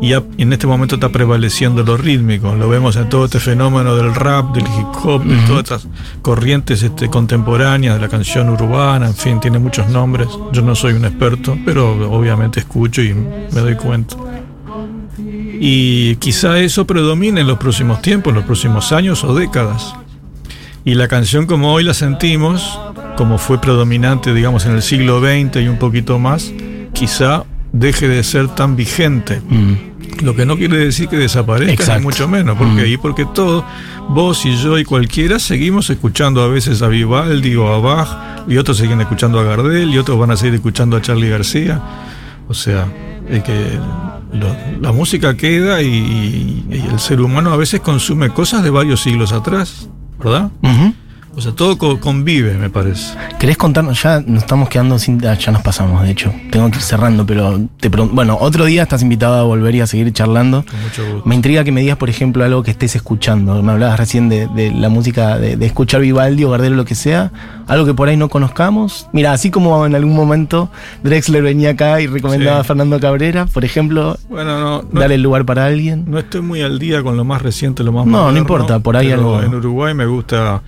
y 0.00 0.14
en 0.14 0.52
este 0.52 0.66
momento 0.66 0.94
está 0.94 1.10
prevaleciendo 1.10 1.82
lo 1.82 1.98
rítmico. 1.98 2.54
Lo 2.54 2.70
vemos 2.70 2.96
en 2.96 3.08
todo 3.10 3.26
este 3.26 3.38
fenómeno 3.38 3.96
del 3.96 4.14
rap, 4.14 4.54
del 4.54 4.64
hip 4.64 5.04
hop, 5.04 5.22
de 5.24 5.36
todas 5.46 5.62
estas 5.64 5.88
corrientes 6.22 6.82
este, 6.82 7.08
contemporáneas, 7.08 7.96
de 7.96 8.00
la 8.00 8.08
canción 8.08 8.48
urbana, 8.48 9.08
en 9.08 9.14
fin, 9.14 9.40
tiene 9.40 9.58
muchos 9.58 9.88
nombres. 9.88 10.28
Yo 10.52 10.62
no 10.62 10.74
soy 10.74 10.94
un 10.94 11.04
experto, 11.04 11.58
pero 11.66 11.92
obviamente 12.10 12.60
escucho 12.60 13.02
y 13.02 13.12
me 13.12 13.60
doy 13.60 13.74
cuenta. 13.74 14.16
Y 15.62 16.16
quizá 16.16 16.58
eso 16.58 16.86
predomine 16.86 17.42
en 17.42 17.46
los 17.46 17.58
próximos 17.58 18.00
tiempos, 18.00 18.30
en 18.30 18.36
los 18.36 18.44
próximos 18.44 18.92
años 18.92 19.22
o 19.24 19.34
décadas. 19.34 19.94
Y 20.86 20.94
la 20.94 21.06
canción 21.06 21.44
como 21.46 21.74
hoy 21.74 21.84
la 21.84 21.92
sentimos, 21.92 22.80
como 23.16 23.36
fue 23.36 23.60
predominante, 23.60 24.32
digamos, 24.32 24.64
en 24.64 24.72
el 24.72 24.80
siglo 24.82 25.20
XX 25.20 25.56
y 25.60 25.68
un 25.68 25.78
poquito 25.78 26.18
más, 26.18 26.50
quizá 26.94 27.44
deje 27.72 28.08
de 28.08 28.22
ser 28.24 28.48
tan 28.48 28.74
vigente. 28.74 29.40
mm. 29.48 29.74
Lo 30.24 30.34
que 30.34 30.44
no 30.44 30.56
quiere 30.56 30.76
decir 30.78 31.08
que 31.08 31.16
desaparezca, 31.16 31.72
Exacto. 31.72 32.00
ni 32.00 32.04
mucho 32.06 32.26
menos, 32.28 32.56
porque 32.58 32.72
Mm. 32.74 32.78
ahí 32.84 32.96
porque 32.96 33.24
todos, 33.26 33.62
vos 34.08 34.44
y 34.44 34.56
yo 34.56 34.78
y 34.78 34.84
cualquiera, 34.84 35.38
seguimos 35.38 35.88
escuchando 35.88 36.42
a 36.42 36.48
veces 36.48 36.82
a 36.82 36.88
Vivaldi 36.88 37.54
o 37.56 37.68
a 37.72 37.78
Bach, 37.78 38.08
y 38.48 38.56
otros 38.56 38.78
siguen 38.78 39.00
escuchando 39.00 39.38
a 39.38 39.44
Gardel, 39.44 39.88
y 39.90 39.98
otros 39.98 40.18
van 40.18 40.30
a 40.32 40.36
seguir 40.36 40.54
escuchando 40.54 40.96
a 40.96 41.00
Charlie 41.02 41.28
García. 41.30 41.80
O 42.48 42.54
sea, 42.54 42.86
es 43.30 43.42
que 43.44 43.78
lo- 44.32 44.56
la 44.80 44.92
música 44.92 45.36
queda 45.36 45.82
y, 45.82 46.64
el 46.70 46.98
ser 47.00 47.20
humano 47.20 47.50
a 47.52 47.56
veces 47.56 47.80
consume 47.80 48.30
cosas 48.30 48.62
de 48.62 48.70
varios 48.70 49.00
siglos 49.02 49.32
atrás, 49.32 49.88
¿verdad? 50.18 50.50
O 51.36 51.40
sea, 51.40 51.52
todo 51.52 51.78
co- 51.78 52.00
convive, 52.00 52.54
me 52.54 52.68
parece. 52.70 53.16
¿Querés 53.38 53.56
contarnos? 53.56 54.02
Ya 54.02 54.20
nos 54.26 54.42
estamos 54.42 54.68
quedando 54.68 54.98
sin. 54.98 55.24
ah, 55.26 55.34
Ya 55.34 55.52
nos 55.52 55.62
pasamos, 55.62 56.02
de 56.02 56.10
hecho. 56.10 56.32
Tengo 56.50 56.68
que 56.70 56.76
ir 56.78 56.82
cerrando, 56.82 57.24
pero 57.24 57.60
te 57.78 57.88
pregun- 57.90 58.10
Bueno, 58.12 58.36
otro 58.40 58.64
día 58.64 58.82
estás 58.82 59.00
invitado 59.02 59.36
a 59.36 59.44
volver 59.44 59.74
y 59.76 59.80
a 59.80 59.86
seguir 59.86 60.12
charlando. 60.12 60.64
Con 60.68 60.82
mucho 60.82 61.04
gusto. 61.06 61.28
Me 61.28 61.36
intriga 61.36 61.62
que 61.62 61.70
me 61.70 61.82
digas, 61.82 61.96
por 61.98 62.10
ejemplo, 62.10 62.44
algo 62.44 62.64
que 62.64 62.72
estés 62.72 62.96
escuchando. 62.96 63.62
Me 63.62 63.70
hablabas 63.72 63.98
recién 63.98 64.28
de, 64.28 64.48
de 64.48 64.72
la 64.72 64.88
música, 64.88 65.38
de, 65.38 65.56
de 65.56 65.66
escuchar 65.66 66.00
Vivaldi 66.00 66.42
o 66.44 66.50
Gardel 66.50 66.72
o 66.72 66.76
lo 66.76 66.84
que 66.84 66.96
sea. 66.96 67.30
Algo 67.68 67.86
que 67.86 67.94
por 67.94 68.08
ahí 68.08 68.16
no 68.16 68.28
conozcamos. 68.28 69.06
Mira, 69.12 69.32
así 69.32 69.52
como 69.52 69.86
en 69.86 69.94
algún 69.94 70.16
momento 70.16 70.68
Drexler 71.04 71.42
venía 71.44 71.70
acá 71.70 72.00
y 72.00 72.08
recomendaba 72.08 72.56
Sí. 72.56 72.60
a 72.62 72.64
Fernando 72.64 72.98
Cabrera, 72.98 73.46
por 73.46 73.64
ejemplo, 73.64 74.18
Bueno, 74.28 74.58
no, 74.58 74.82
no, 74.82 75.00
darle 75.00 75.14
el 75.14 75.22
lugar 75.22 75.44
para 75.46 75.66
alguien. 75.66 76.04
No 76.08 76.18
estoy 76.18 76.40
muy 76.40 76.60
al 76.62 76.80
día 76.80 77.04
con 77.04 77.16
lo 77.16 77.24
más 77.24 77.40
reciente, 77.40 77.84
lo 77.84 77.92
más 77.92 78.04
No, 78.04 78.32
no 78.32 78.36
importa, 78.36 78.80
por 78.80 78.96
ahí 78.96 79.12
algo- 79.12 79.40
En 79.40 79.54
Uruguay 79.54 79.94
me 79.94 80.06
gusta 80.06 80.60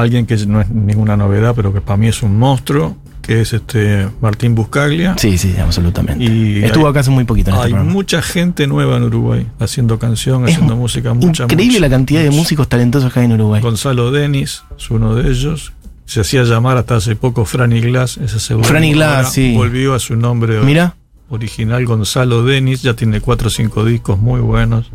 alguien 0.00 0.26
que 0.26 0.36
no 0.46 0.60
es 0.60 0.68
ninguna 0.70 1.16
novedad, 1.16 1.54
pero 1.54 1.72
que 1.72 1.80
para 1.80 1.96
mí 1.96 2.06
es 2.08 2.22
un 2.22 2.38
monstruo, 2.38 2.96
que 3.22 3.40
es 3.42 3.52
este 3.52 4.08
Martín 4.22 4.54
Buscaglia. 4.54 5.14
Sí, 5.18 5.36
sí, 5.36 5.54
absolutamente. 5.60 6.24
Y 6.24 6.64
Estuvo 6.64 6.86
hay- 6.86 6.90
acá 6.90 7.00
hace 7.00 7.10
muy 7.10 7.24
poquito 7.24 7.50
en 7.50 7.56
este 7.56 7.66
Hay 7.76 7.84
mucha 7.84 8.22
gente 8.22 8.66
nueva 8.66 8.96
en 8.96 9.02
Uruguay 9.04 9.46
haciendo 9.60 9.98
canción, 9.98 10.46
Es 10.48 10.54
haciendo 10.54 10.76
música, 10.76 11.12
mucha 11.14 11.44
Increíble 11.44 11.78
mucha, 11.78 11.80
la 11.80 11.90
cantidad 11.90 12.22
de 12.22 12.30
músicos 12.30 12.68
talentosos 12.68 13.12
que 13.12 13.20
hay 13.20 13.26
en 13.26 13.32
Uruguay. 13.32 13.60
Gonzalo 13.60 14.10
Denis 14.10 14.62
es 14.78 14.90
uno 14.90 15.14
de 15.14 15.30
ellos. 15.30 15.72
Se 16.06 16.20
hacía 16.22 16.42
llamar 16.44 16.78
hasta 16.78 16.96
hace 16.96 17.16
poco 17.16 17.44
Franny 17.44 17.80
Glass, 17.82 18.16
ese 18.16 18.40
seudónimo. 18.40 18.68
Franny 18.68 18.92
Glass, 18.94 19.16
Ahora 19.16 19.28
sí. 19.28 19.54
Volvió 19.54 19.92
a 19.92 19.98
su 19.98 20.16
nombre 20.16 20.58
Mira, 20.62 20.94
original 21.28 21.84
Gonzalo 21.84 22.44
Denis, 22.44 22.80
ya 22.80 22.94
tiene 22.94 23.20
cuatro 23.20 23.48
o 23.48 23.50
cinco 23.50 23.84
discos 23.84 24.18
muy 24.18 24.40
buenos, 24.40 24.90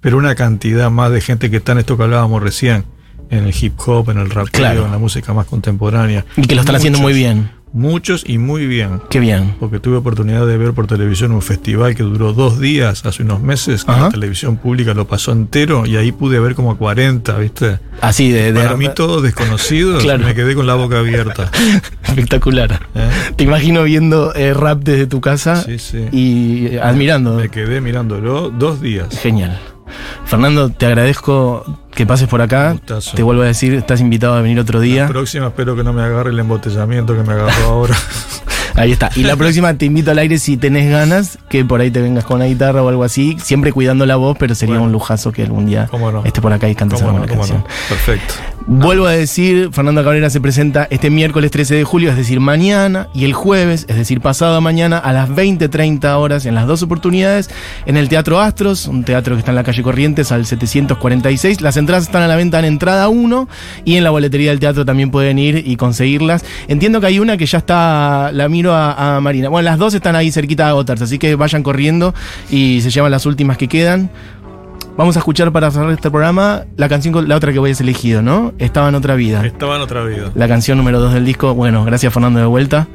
pero 0.00 0.16
una 0.16 0.34
cantidad 0.34 0.90
más 0.90 1.10
de 1.12 1.20
gente 1.20 1.50
que 1.50 1.58
está 1.58 1.72
en 1.72 1.78
esto 1.80 1.98
que 1.98 2.04
hablábamos 2.04 2.42
recién, 2.42 2.86
en 3.30 3.44
el 3.46 3.54
hip 3.58 3.74
hop, 3.86 4.10
en 4.10 4.18
el 4.18 4.30
rap, 4.30 4.48
Claro. 4.50 4.84
en 4.86 4.92
la 4.92 4.98
música 4.98 5.32
más 5.32 5.46
contemporánea. 5.46 6.24
y 6.36 6.42
que 6.42 6.54
lo 6.54 6.60
están 6.62 6.76
haciendo 6.76 6.98
muy 6.98 7.12
bien. 7.12 7.50
Muchos 7.72 8.24
y 8.26 8.38
muy 8.38 8.66
bien. 8.66 9.00
Qué 9.10 9.20
bien. 9.20 9.54
Porque 9.60 9.78
tuve 9.78 9.96
oportunidad 9.98 10.44
de 10.44 10.58
ver 10.58 10.72
por 10.72 10.88
televisión 10.88 11.30
un 11.30 11.40
festival 11.40 11.94
que 11.94 12.02
duró 12.02 12.32
dos 12.32 12.58
días 12.58 13.06
hace 13.06 13.22
unos 13.22 13.40
meses, 13.40 13.84
que 13.84 13.92
Ajá. 13.92 14.00
la 14.06 14.08
televisión 14.10 14.56
pública 14.56 14.92
lo 14.92 15.06
pasó 15.06 15.30
entero 15.30 15.86
y 15.86 15.94
ahí 15.96 16.10
pude 16.10 16.40
ver 16.40 16.56
como 16.56 16.72
a 16.72 16.76
40, 16.76 17.38
¿viste? 17.38 17.78
Así 18.00 18.28
de, 18.32 18.52
de 18.52 18.60
Para 18.60 18.76
mí 18.76 18.88
todos 18.92 19.22
desconocidos, 19.22 20.02
Claro. 20.02 20.24
me 20.26 20.34
quedé 20.34 20.56
con 20.56 20.66
la 20.66 20.74
boca 20.74 20.98
abierta. 20.98 21.48
espectacular. 22.02 22.80
¿eh? 22.96 23.08
Te 23.36 23.44
imagino 23.44 23.84
viendo 23.84 24.34
eh, 24.34 24.52
rap 24.52 24.80
desde 24.82 25.06
tu 25.06 25.20
casa 25.20 25.62
Sí, 25.62 25.78
sí. 25.78 26.06
y 26.10 26.66
eh, 26.74 26.80
admirando. 26.82 27.36
Me 27.36 27.50
quedé 27.50 27.80
mirándolo 27.80 28.50
dos 28.50 28.80
días. 28.80 29.16
Genial. 29.20 29.56
Fernando, 30.30 30.70
te 30.70 30.86
agradezco 30.86 31.64
que 31.90 32.06
pases 32.06 32.28
por 32.28 32.40
acá. 32.40 32.70
Gustazo. 32.70 33.16
Te 33.16 33.24
vuelvo 33.24 33.42
a 33.42 33.46
decir, 33.46 33.74
estás 33.74 34.00
invitado 34.00 34.34
a 34.34 34.40
venir 34.40 34.60
otro 34.60 34.78
día. 34.78 35.08
Próxima 35.08 35.48
espero 35.48 35.74
que 35.74 35.82
no 35.82 35.92
me 35.92 36.02
agarre 36.02 36.30
el 36.30 36.38
embotellamiento 36.38 37.16
que 37.16 37.24
me 37.24 37.32
agarró 37.32 37.64
ahora. 37.64 37.96
Ahí 38.74 38.92
está. 38.92 39.10
Y 39.16 39.22
la 39.24 39.36
próxima 39.40 39.74
te 39.74 39.86
invito 39.86 40.10
al 40.10 40.18
aire 40.18 40.38
si 40.38 40.56
tenés 40.56 40.90
ganas, 40.90 41.38
que 41.48 41.64
por 41.64 41.80
ahí 41.80 41.90
te 41.90 42.00
vengas 42.00 42.24
con 42.24 42.36
una 42.36 42.46
guitarra 42.46 42.82
o 42.82 42.88
algo 42.88 43.04
así, 43.04 43.36
siempre 43.42 43.72
cuidando 43.72 44.06
la 44.06 44.16
voz, 44.16 44.36
pero 44.38 44.54
sería 44.54 44.74
Bueno. 44.74 44.86
un 44.86 44.92
lujazo 44.92 45.32
que 45.32 45.42
algún 45.42 45.66
día 45.66 45.88
¿Cómo 45.90 46.10
no? 46.12 46.24
esté 46.24 46.40
por 46.40 46.52
acá 46.52 46.68
y 46.68 46.74
cantes 46.74 47.02
alguna 47.02 47.26
¿Cómo 47.26 47.40
canción. 47.40 47.58
no? 47.58 47.64
Perfecto. 47.88 48.34
Vuelvo 48.66 49.06
a 49.06 49.12
decir, 49.12 49.70
Fernando 49.72 50.04
Cabrera 50.04 50.30
se 50.30 50.40
presenta 50.40 50.86
este 50.90 51.10
miércoles 51.10 51.50
13 51.50 51.74
de 51.74 51.84
julio, 51.84 52.10
es 52.10 52.16
decir, 52.16 52.38
mañana, 52.40 53.08
y 53.14 53.24
el 53.24 53.32
jueves, 53.32 53.86
es 53.88 53.96
decir, 53.96 54.20
pasado 54.20 54.60
mañana, 54.60 54.98
a 54.98 55.12
las 55.12 55.28
20.30 55.30 56.14
horas, 56.18 56.46
en 56.46 56.54
las 56.54 56.66
dos 56.66 56.82
oportunidades, 56.82 57.50
en 57.86 57.96
el 57.96 58.08
Teatro 58.08 58.38
Astros, 58.38 58.86
un 58.86 59.02
teatro 59.04 59.34
que 59.34 59.40
está 59.40 59.50
en 59.50 59.56
la 59.56 59.64
calle 59.64 59.82
Corrientes, 59.82 60.30
al 60.30 60.46
746. 60.46 61.60
Las 61.62 61.76
entradas 61.76 62.04
están 62.04 62.22
a 62.22 62.28
la 62.28 62.36
venta 62.36 62.58
en 62.58 62.64
entrada 62.66 63.08
1 63.08 63.48
y 63.84 63.96
en 63.96 64.04
la 64.04 64.10
boletería 64.10 64.50
del 64.50 64.60
teatro 64.60 64.84
también 64.84 65.10
pueden 65.10 65.38
ir 65.38 65.62
y 65.66 65.76
conseguirlas. 65.76 66.44
Entiendo 66.68 67.00
que 67.00 67.06
hay 67.06 67.18
una 67.18 67.36
que 67.36 67.46
ya 67.46 67.58
está, 67.58 68.30
la 68.32 68.48
miro 68.60 68.74
a, 68.74 69.16
a 69.16 69.20
Marina. 69.20 69.48
Bueno, 69.48 69.64
las 69.70 69.78
dos 69.78 69.94
están 69.94 70.16
ahí 70.16 70.30
cerquita 70.30 70.64
de 70.64 70.70
agotarse, 70.70 71.04
así 71.04 71.18
que 71.18 71.34
vayan 71.34 71.62
corriendo 71.62 72.14
y 72.50 72.80
se 72.82 72.90
llevan 72.90 73.10
las 73.10 73.24
últimas 73.24 73.56
que 73.56 73.68
quedan. 73.68 74.10
Vamos 74.96 75.16
a 75.16 75.20
escuchar 75.20 75.50
para 75.50 75.70
cerrar 75.70 75.90
este 75.92 76.10
programa 76.10 76.64
la 76.76 76.88
canción, 76.88 77.12
con- 77.14 77.26
la 77.28 77.36
otra 77.36 77.52
que 77.54 77.58
voy 77.58 77.70
a 77.70 77.74
elegido, 77.80 78.20
¿no? 78.20 78.52
Estaba 78.58 78.88
en 78.90 78.94
otra 78.96 79.14
vida. 79.14 79.46
Estaba 79.46 79.76
en 79.76 79.82
otra 79.82 80.04
vida. 80.04 80.30
La 80.34 80.46
canción 80.46 80.76
número 80.76 81.00
2 81.00 81.14
del 81.14 81.24
disco. 81.24 81.54
Bueno, 81.54 81.84
gracias 81.84 82.12
Fernando 82.12 82.38
de 82.40 82.46
vuelta. 82.46 82.86